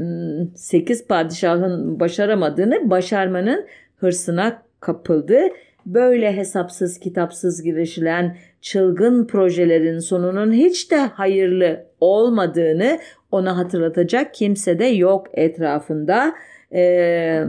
8 0.57 1.01
hmm, 1.01 1.07
padişahın 1.09 2.01
başaramadığını 2.01 2.91
başarmanın 2.91 3.67
hırsına 3.97 4.63
kapıldı. 4.81 5.41
Böyle 5.87 6.37
hesapsız 6.37 6.99
kitapsız 6.99 7.63
girişilen 7.63 8.37
çılgın 8.61 9.27
projelerin 9.27 9.99
sonunun 9.99 10.53
hiç 10.53 10.91
de 10.91 10.97
hayırlı 10.97 11.87
olmadığını 12.01 12.99
ona 13.33 13.57
hatırlatacak 13.57 14.35
kimse 14.35 14.79
de 14.79 14.85
yok 14.85 15.27
etrafında. 15.33 16.35
Ee, 16.75 17.45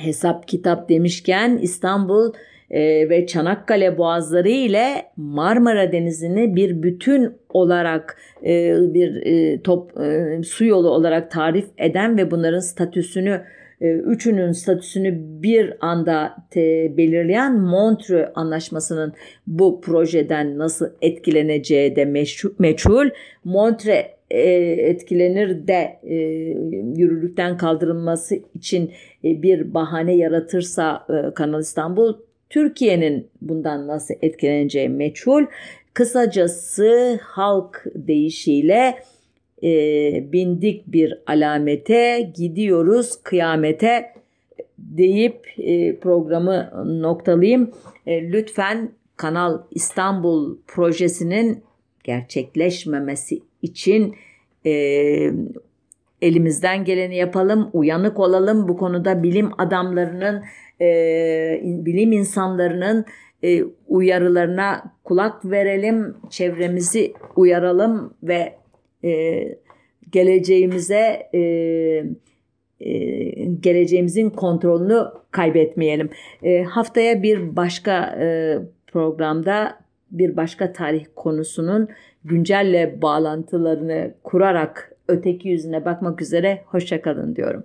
hesap 0.00 0.48
kitap 0.48 0.88
demişken 0.88 1.58
İstanbul 1.62 2.32
e, 2.70 3.08
ve 3.10 3.26
Çanakkale 3.26 3.98
boğazları 3.98 4.48
ile 4.48 5.06
Marmara 5.16 5.92
Denizi'ni 5.92 6.56
bir 6.56 6.82
bütün 6.82 7.32
olarak 7.48 8.16
e, 8.44 8.74
bir 8.94 9.26
e, 9.26 9.62
top 9.62 10.00
e, 10.00 10.42
su 10.42 10.64
yolu 10.64 10.90
olarak 10.90 11.30
tarif 11.30 11.66
eden 11.78 12.16
ve 12.18 12.30
bunların 12.30 12.60
statüsünü 12.60 13.42
üçünün 13.80 14.52
statüsünü 14.52 15.14
bir 15.42 15.72
anda 15.80 16.36
belirleyen 16.96 17.60
Montreux 17.60 18.28
Anlaşması'nın 18.34 19.12
bu 19.46 19.80
projeden 19.80 20.58
nasıl 20.58 20.86
etkileneceği 21.02 21.96
de 21.96 22.04
meşhur, 22.04 22.50
meçhul. 22.58 23.08
Montreux 23.44 24.04
etkilenir 24.30 25.66
de 25.66 25.98
yürürlükten 26.96 27.56
kaldırılması 27.56 28.36
için 28.54 28.92
bir 29.24 29.74
bahane 29.74 30.16
yaratırsa 30.16 31.06
Kanal 31.34 31.60
İstanbul 31.60 32.14
Türkiye'nin 32.50 33.28
bundan 33.40 33.86
nasıl 33.86 34.14
etkileneceği 34.22 34.88
meçhul. 34.88 35.44
Kısacası 35.94 37.20
halk 37.22 37.84
deyişiyle 37.94 38.98
e, 39.62 39.68
bindik 40.32 40.86
bir 40.86 41.22
alamete 41.26 42.32
gidiyoruz 42.34 43.22
kıyamete 43.22 44.12
deyip 44.78 45.46
e, 45.58 45.96
programı 45.96 46.70
noktalayayım. 47.02 47.70
E, 48.06 48.32
lütfen 48.32 48.90
Kanal 49.16 49.62
İstanbul 49.70 50.58
projesinin 50.66 51.62
gerçekleşmemesi 52.04 53.40
için 53.62 54.14
e, 54.66 54.72
elimizden 56.22 56.84
geleni 56.84 57.16
yapalım, 57.16 57.70
uyanık 57.72 58.20
olalım. 58.20 58.68
Bu 58.68 58.76
konuda 58.76 59.22
bilim 59.22 59.50
adamlarının, 59.58 60.44
e, 60.80 61.60
bilim 61.62 62.12
insanlarının 62.12 63.04
e, 63.44 63.64
uyarılarına 63.88 64.94
kulak 65.04 65.44
verelim, 65.44 66.16
çevremizi 66.30 67.12
uyaralım 67.36 68.14
ve 68.22 68.54
e, 69.04 69.42
geleceğimize 70.10 71.28
e, 71.34 71.40
e, 72.80 72.94
geleceğimizin 73.60 74.30
kontrolünü 74.30 75.02
kaybetmeyelim. 75.30 76.10
E, 76.42 76.62
haftaya 76.62 77.22
bir 77.22 77.56
başka 77.56 78.16
e, 78.20 78.58
programda 78.86 79.78
bir 80.10 80.36
başka 80.36 80.72
tarih 80.72 81.06
konusunun 81.16 81.88
güncelle 82.24 83.02
bağlantılarını 83.02 84.14
kurarak 84.24 84.92
öteki 85.08 85.48
yüzüne 85.48 85.84
bakmak 85.84 86.22
üzere 86.22 86.62
hoşçakalın 86.66 87.36
diyorum. 87.36 87.64